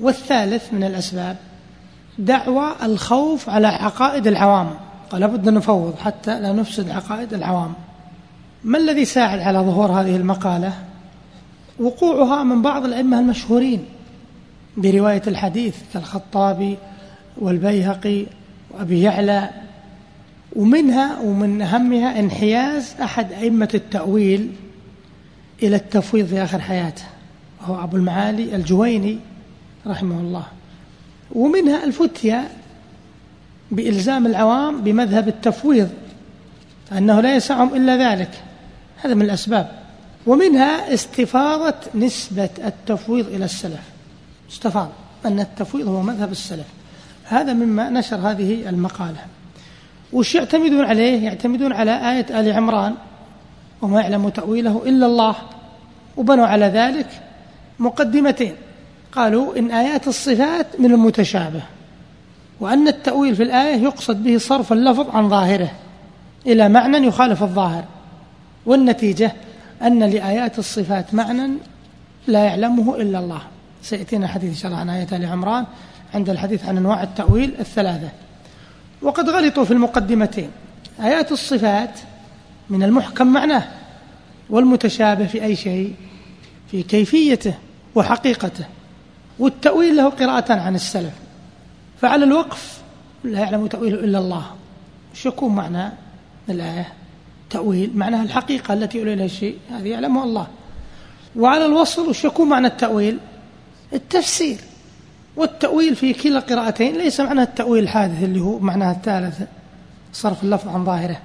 والثالث 0.00 0.72
من 0.72 0.84
الأسباب 0.84 1.36
دعوى 2.18 2.72
الخوف 2.82 3.48
على 3.50 3.66
عقائد 3.66 4.26
العوام. 4.26 4.70
قال 5.10 5.20
لابد 5.20 5.48
أن 5.48 5.54
نفوض 5.54 5.94
حتى 5.98 6.40
لا 6.40 6.52
نفسد 6.52 6.90
عقائد 6.90 7.34
العوام. 7.34 7.74
ما 8.66 8.78
الذي 8.78 9.04
ساعد 9.04 9.38
على 9.38 9.58
ظهور 9.58 9.92
هذه 9.92 10.16
المقالة؟ 10.16 10.72
وقوعها 11.78 12.44
من 12.44 12.62
بعض 12.62 12.84
الأئمة 12.84 13.18
المشهورين 13.18 13.84
برواية 14.76 15.22
الحديث 15.26 15.76
كالخطابي 15.94 16.76
والبيهقي 17.36 18.26
وأبي 18.70 19.02
يعلى 19.02 19.50
ومنها 20.56 21.20
ومن 21.20 21.62
أهمها 21.62 22.18
انحياز 22.18 22.94
أحد 23.02 23.32
أئمة 23.32 23.68
التأويل 23.74 24.52
إلى 25.62 25.76
التفويض 25.76 26.26
في 26.26 26.42
آخر 26.42 26.60
حياته 26.60 27.04
وهو 27.60 27.84
أبو 27.84 27.96
المعالي 27.96 28.56
الجويني 28.56 29.18
رحمه 29.86 30.20
الله. 30.20 30.46
ومنها 31.32 31.84
الفتية 31.84 32.48
بإلزام 33.70 34.26
العوام 34.26 34.80
بمذهب 34.80 35.28
التفويض 35.28 35.90
أنه 36.92 37.20
لا 37.20 37.36
يسعهم 37.36 37.74
إلا 37.74 38.12
ذلك. 38.12 38.30
هذا 39.04 39.14
من 39.14 39.22
الأسباب. 39.22 39.70
ومنها 40.26 40.94
استفاضة 40.94 41.74
نسبة 41.94 42.50
التفويض 42.64 43.26
إلى 43.26 43.44
السلف. 43.44 43.80
استفاض 44.50 44.88
أن 45.26 45.40
التفويض 45.40 45.88
هو 45.88 46.02
مذهب 46.02 46.32
السلف. 46.32 46.66
هذا 47.24 47.52
مما 47.52 47.90
نشر 47.90 48.16
هذه 48.16 48.68
المقالة. 48.68 49.18
وش 50.12 50.34
يعتمدون 50.34 50.84
عليه؟ 50.84 51.24
يعتمدون 51.24 51.72
على 51.72 51.90
آية 51.90 52.40
آل 52.40 52.52
عمران 52.52 52.94
وما 53.82 54.00
يعلم 54.00 54.28
تأويله 54.28 54.82
إلا 54.86 55.06
الله 55.06 55.36
وبنوا 56.16 56.46
على 56.46 56.66
ذلك 56.66 57.06
مقدمتين. 57.78 58.54
قالوا 59.12 59.58
إن 59.58 59.70
آيات 59.70 60.08
الصفات 60.08 60.80
من 60.80 60.92
المتشابه 60.92 61.62
وأن 62.60 62.88
التأويل 62.88 63.36
في 63.36 63.42
الآية 63.42 63.82
يقصد 63.82 64.24
به 64.24 64.38
صرف 64.38 64.72
اللفظ 64.72 65.10
عن 65.10 65.28
ظاهره 65.28 65.70
إلى 66.46 66.68
معنى 66.68 67.06
يخالف 67.06 67.42
الظاهر. 67.42 67.84
والنتيجة 68.66 69.32
أن 69.82 70.02
لآيات 70.02 70.58
الصفات 70.58 71.14
معنى 71.14 71.52
لا 72.26 72.44
يعلمه 72.44 72.96
إلا 72.96 73.18
الله. 73.18 73.42
سيأتينا 73.82 74.28
حديث 74.28 74.50
إن 74.50 74.56
شاء 74.56 74.66
الله 74.66 74.80
عن 74.80 74.90
آية 74.90 75.08
آل 75.12 75.26
عمران 75.26 75.66
عند 76.14 76.30
الحديث 76.30 76.64
عن 76.64 76.76
أنواع 76.76 77.02
التأويل 77.02 77.54
الثلاثة. 77.60 78.08
وقد 79.02 79.30
غلطوا 79.30 79.64
في 79.64 79.70
المقدمتين. 79.70 80.50
آيات 81.00 81.32
الصفات 81.32 82.00
من 82.70 82.82
المحكم 82.82 83.26
معناه 83.26 83.64
والمتشابه 84.50 85.26
في 85.26 85.44
أي 85.44 85.56
شيء 85.56 85.94
في 86.70 86.82
كيفيته 86.82 87.54
وحقيقته. 87.94 88.64
والتأويل 89.38 89.96
له 89.96 90.08
قراءة 90.08 90.52
عن 90.52 90.74
السلف. 90.74 91.14
فعلى 92.00 92.24
الوقف 92.24 92.80
لا 93.24 93.40
يعلم 93.40 93.66
تأويله 93.66 94.00
إلا 94.00 94.18
الله. 94.18 94.46
شو 95.14 95.28
يكون 95.28 95.54
معنى 95.54 95.92
الآية؟ 96.48 96.92
تأويل 97.50 97.90
معناها 97.94 98.22
الحقيقة 98.22 98.74
التي 98.74 98.98
يؤول 98.98 99.10
إليها 99.12 99.26
الشيء 99.26 99.56
هذه 99.70 99.88
يعلمها 99.88 100.24
الله. 100.24 100.46
وعلى 101.36 101.66
الوصل 101.66 102.08
وش 102.08 102.24
يكون 102.24 102.48
معنى 102.48 102.66
التأويل؟ 102.66 103.18
التفسير. 103.92 104.58
والتأويل 105.36 105.96
في 105.96 106.12
كلا 106.12 106.38
القراءتين 106.38 106.98
ليس 106.98 107.20
معنى 107.20 107.42
التأويل 107.42 107.82
الحادث 107.82 108.22
اللي 108.22 108.40
هو 108.40 108.58
معناها 108.58 108.92
الثالث 108.92 109.40
صرف 110.12 110.44
اللفظ 110.44 110.68
عن 110.68 110.84
ظاهره. 110.84 111.18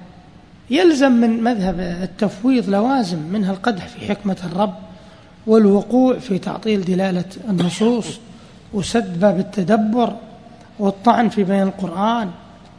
يلزم 0.70 1.12
من 1.12 1.42
مذهب 1.42 1.80
التفويض 1.80 2.70
لوازم 2.70 3.18
منها 3.18 3.52
القدح 3.52 3.88
في 3.88 4.06
حكمة 4.08 4.36
الرب 4.44 4.74
والوقوع 5.46 6.18
في 6.18 6.38
تعطيل 6.38 6.84
دلالة 6.84 7.24
النصوص 7.48 8.06
وسد 8.72 9.20
باب 9.20 9.38
التدبر 9.38 10.16
والطعن 10.78 11.28
في 11.28 11.44
بين 11.44 11.62
القرآن 11.62 12.30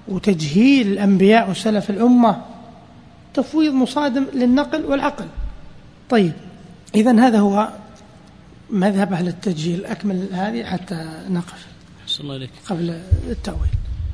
وتجهيل 0.07 0.87
الأنبياء 0.87 1.49
وسلف 1.49 1.89
الأمة. 1.89 2.41
تفويض 3.33 3.73
مصادم 3.73 4.25
للنقل 4.33 4.85
والعقل. 4.85 5.27
طيب 6.09 6.33
إذا 6.95 7.19
هذا 7.19 7.39
هو 7.39 7.69
مذهب 8.69 9.13
أهل 9.13 9.27
التجهيل 9.27 9.85
أكمل 9.85 10.27
هذه 10.31 10.63
حتى 10.63 11.23
نقف 11.29 11.67
الله 12.19 12.35
إليك. 12.35 12.49
قبل 12.69 13.01
التأويل. 13.29 13.69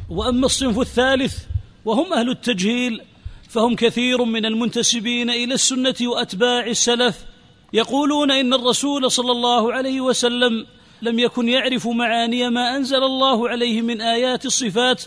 وأما 0.10 0.46
الصنف 0.46 0.80
الثالث 0.80 1.38
وهم 1.86 2.14
أهل 2.14 2.30
التجهيل 2.30 3.02
فهم 3.50 3.76
كثير 3.76 4.24
من 4.24 4.46
المنتسبين 4.46 5.30
إلى 5.30 5.54
السنة 5.54 5.96
وأتباع 6.02 6.68
السلف 6.68 7.26
يقولون 7.74 8.32
إن 8.32 8.54
الرسول 8.54 9.12
صلى 9.12 9.32
الله 9.32 9.74
عليه 9.74 10.02
وسلم 10.02 10.66
لم 11.02 11.20
يكن 11.20 11.50
يعرف 11.50 11.88
معاني 11.88 12.50
ما 12.50 12.76
أنزل 12.76 13.04
الله 13.04 13.50
عليه 13.50 13.82
من 13.82 14.02
آيات 14.02 14.46
الصفات 14.46 15.04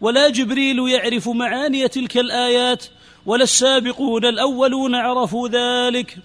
ولا 0.00 0.28
جبريل 0.28 0.88
يعرف 0.88 1.28
معاني 1.28 1.88
تلك 1.88 2.16
الآيات 2.16 2.84
ولا 3.30 3.44
السابقون 3.44 4.24
الأولون 4.24 4.94
عرفوا 4.94 5.48
ذلك. 5.48 6.18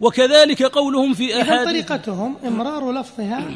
وكذلك 0.00 0.62
قولهم 0.62 1.14
في 1.14 1.42
أحاديث. 1.42 1.64
طريقتهم 1.64 2.36
إمرار 2.46 2.92
لفظها 2.92 3.50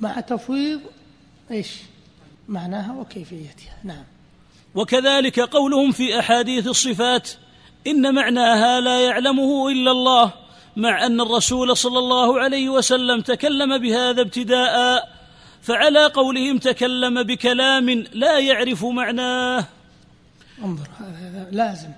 مع 0.00 0.20
تفويض 0.20 0.80
إيش؟ 1.50 1.68
معناها 2.48 2.92
وكيفيتها. 3.00 3.76
نعم. 3.84 4.04
وكذلك 4.74 5.40
قولهم 5.40 5.92
في 5.92 6.18
أحاديث 6.18 6.66
الصفات 6.66 7.30
إن 7.86 8.14
معناها 8.14 8.80
لا 8.80 9.00
يعلمه 9.00 9.68
إلا 9.68 9.90
الله 9.90 10.32
مع 10.76 11.06
أن 11.06 11.20
الرسول 11.20 11.76
صلى 11.76 11.98
الله 11.98 12.40
عليه 12.40 12.68
وسلم 12.68 13.20
تكلم 13.20 13.78
بهذا 13.78 14.20
ابتداء 14.20 15.08
فعلى 15.62 16.06
قولهم 16.06 16.58
تكلم 16.58 17.22
بكلام 17.22 17.90
لا 18.12 18.38
يعرف 18.38 18.84
معناه. 18.84 19.77
انظر 20.64 20.88
هذا 20.98 21.48
لازم. 21.50 21.88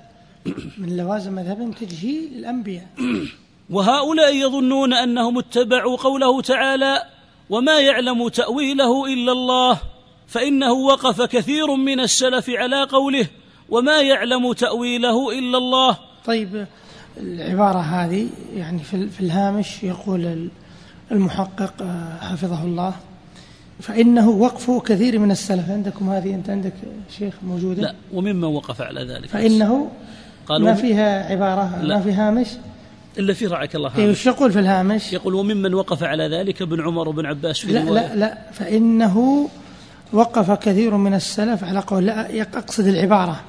من 0.78 0.96
لوازم 0.96 1.32
مذهبهم 1.32 1.72
تجهيل 1.72 2.32
الأنبياء. 2.36 2.86
وهؤلاء 3.70 4.36
يظنون 4.36 4.92
أنهم 4.92 5.38
اتبعوا 5.38 5.96
قوله 5.96 6.42
تعالى 6.42 7.02
وما 7.50 7.80
يعلم 7.80 8.28
تأويله 8.28 9.06
إلا 9.06 9.32
الله 9.32 9.80
فإنه 10.26 10.72
وقف 10.72 11.22
كثير 11.22 11.74
من 11.74 12.00
السلف 12.00 12.50
على 12.50 12.82
قوله 12.82 13.26
وما 13.68 14.00
يعلم 14.00 14.52
تأويله 14.52 15.38
إلا 15.38 15.58
الله 15.58 15.98
طيب 16.24 16.66
العبارة 17.16 17.78
هذه 17.78 18.28
يعني 18.56 18.78
في 18.82 19.20
الهامش 19.20 19.82
يقول 19.82 20.50
المحقق 21.12 21.74
آه، 21.82 22.18
حفظه 22.20 22.64
الله. 22.64 22.94
فإنه 23.80 24.28
وقف 24.28 24.70
كثير 24.70 25.18
من 25.18 25.30
السلف. 25.30 25.70
عندكم 25.70 26.10
هذه؟ 26.10 26.34
أنت 26.34 26.50
عندك 26.50 26.72
شيخ 27.18 27.34
موجودة؟ 27.42 27.82
لا 27.82 27.94
وممن 28.12 28.44
وقف 28.44 28.82
على 28.82 29.04
ذلك. 29.04 29.28
فإنه 29.28 29.88
ما 30.50 30.74
فيها 30.74 31.30
عبارة 31.30 31.82
لا. 31.82 31.96
ما 31.96 32.02
في 32.02 32.12
هامش؟ 32.12 32.46
إلا 33.18 33.34
في 33.34 33.46
رعاك 33.46 33.76
الله 33.76 33.88
هامش. 33.88 34.18
وش 34.18 34.26
يقول 34.26 34.52
في 34.52 34.58
الهامش؟ 34.58 35.12
يقول 35.12 35.34
وممن 35.34 35.74
وقف 35.74 36.02
على 36.02 36.28
ذلك 36.28 36.62
ابن 36.62 36.80
عمر 36.80 37.08
وابن 37.08 37.26
عباس 37.26 37.58
في 37.58 37.72
لا 37.72 37.78
لا 37.78 38.14
لا. 38.16 38.38
فإنه 38.52 39.48
وقف 40.12 40.50
كثير 40.50 40.96
من 40.96 41.14
السلف 41.14 41.64
على 41.64 41.78
قول 41.78 42.06
لا 42.06 42.42
أقصد 42.42 42.86
العبارة. 42.86 43.40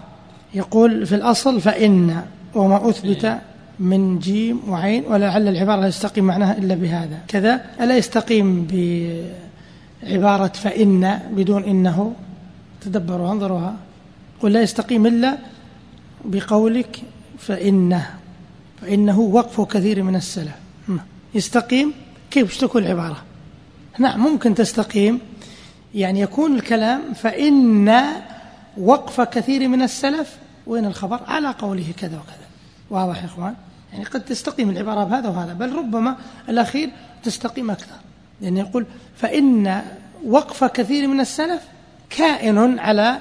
يقول 0.53 1.05
في 1.05 1.15
الأصل 1.15 1.61
فإن 1.61 2.21
وما 2.55 2.89
أثبت 2.89 3.25
إيه. 3.25 3.41
من 3.79 4.19
جيم 4.19 4.59
وعين 4.67 5.03
ولعل 5.09 5.47
العبارة 5.47 5.81
لا 5.81 5.87
يستقيم 5.87 6.23
معناها 6.23 6.57
إلا 6.57 6.75
بهذا. 6.75 7.19
كذا 7.27 7.61
ألا 7.81 7.97
يستقيم 7.97 8.67
بعبارة 10.03 10.47
فإن 10.47 11.19
بدون 11.31 11.63
إنه 11.63 12.13
تدبروا 12.81 13.31
انظروها. 13.31 13.75
قل 14.41 14.53
لا 14.53 14.61
يستقيم 14.61 15.05
إلا 15.05 15.37
بقولك 16.25 17.01
فإنه 17.37 18.09
فإنه 18.81 19.19
وقف 19.19 19.61
كثير 19.61 20.03
من 20.03 20.15
السلف. 20.15 20.55
يستقيم؟ 21.35 21.93
كيف؟ 22.31 22.61
تكون 22.61 22.83
العبارة؟ 22.83 23.23
نعم 23.99 24.19
ممكن 24.19 24.55
تستقيم. 24.55 25.19
يعني 25.95 26.21
يكون 26.21 26.55
الكلام 26.55 27.13
فإن 27.13 28.01
وقف 28.77 29.21
كثير 29.21 29.67
من 29.67 29.81
السلف 29.81 30.37
وين 30.67 30.85
الخبر؟ 30.85 31.19
على 31.27 31.47
قوله 31.47 31.93
كذا 31.97 32.17
وكذا. 32.17 32.47
واضح 32.89 33.21
يا 33.21 33.25
إخوان؟ 33.25 33.55
يعني 33.93 34.05
قد 34.05 34.25
تستقيم 34.25 34.69
العبارة 34.69 35.03
بهذا 35.03 35.29
وهذا 35.29 35.53
بل 35.53 35.75
ربما 35.75 36.15
الأخير 36.49 36.89
تستقيم 37.23 37.71
أكثر. 37.71 37.95
لأنه 38.41 38.59
يقول 38.59 38.85
فإن 39.17 39.81
وقف 40.25 40.63
كثير 40.63 41.07
من 41.07 41.19
السلف 41.19 41.61
كائن 42.09 42.79
على 42.79 43.17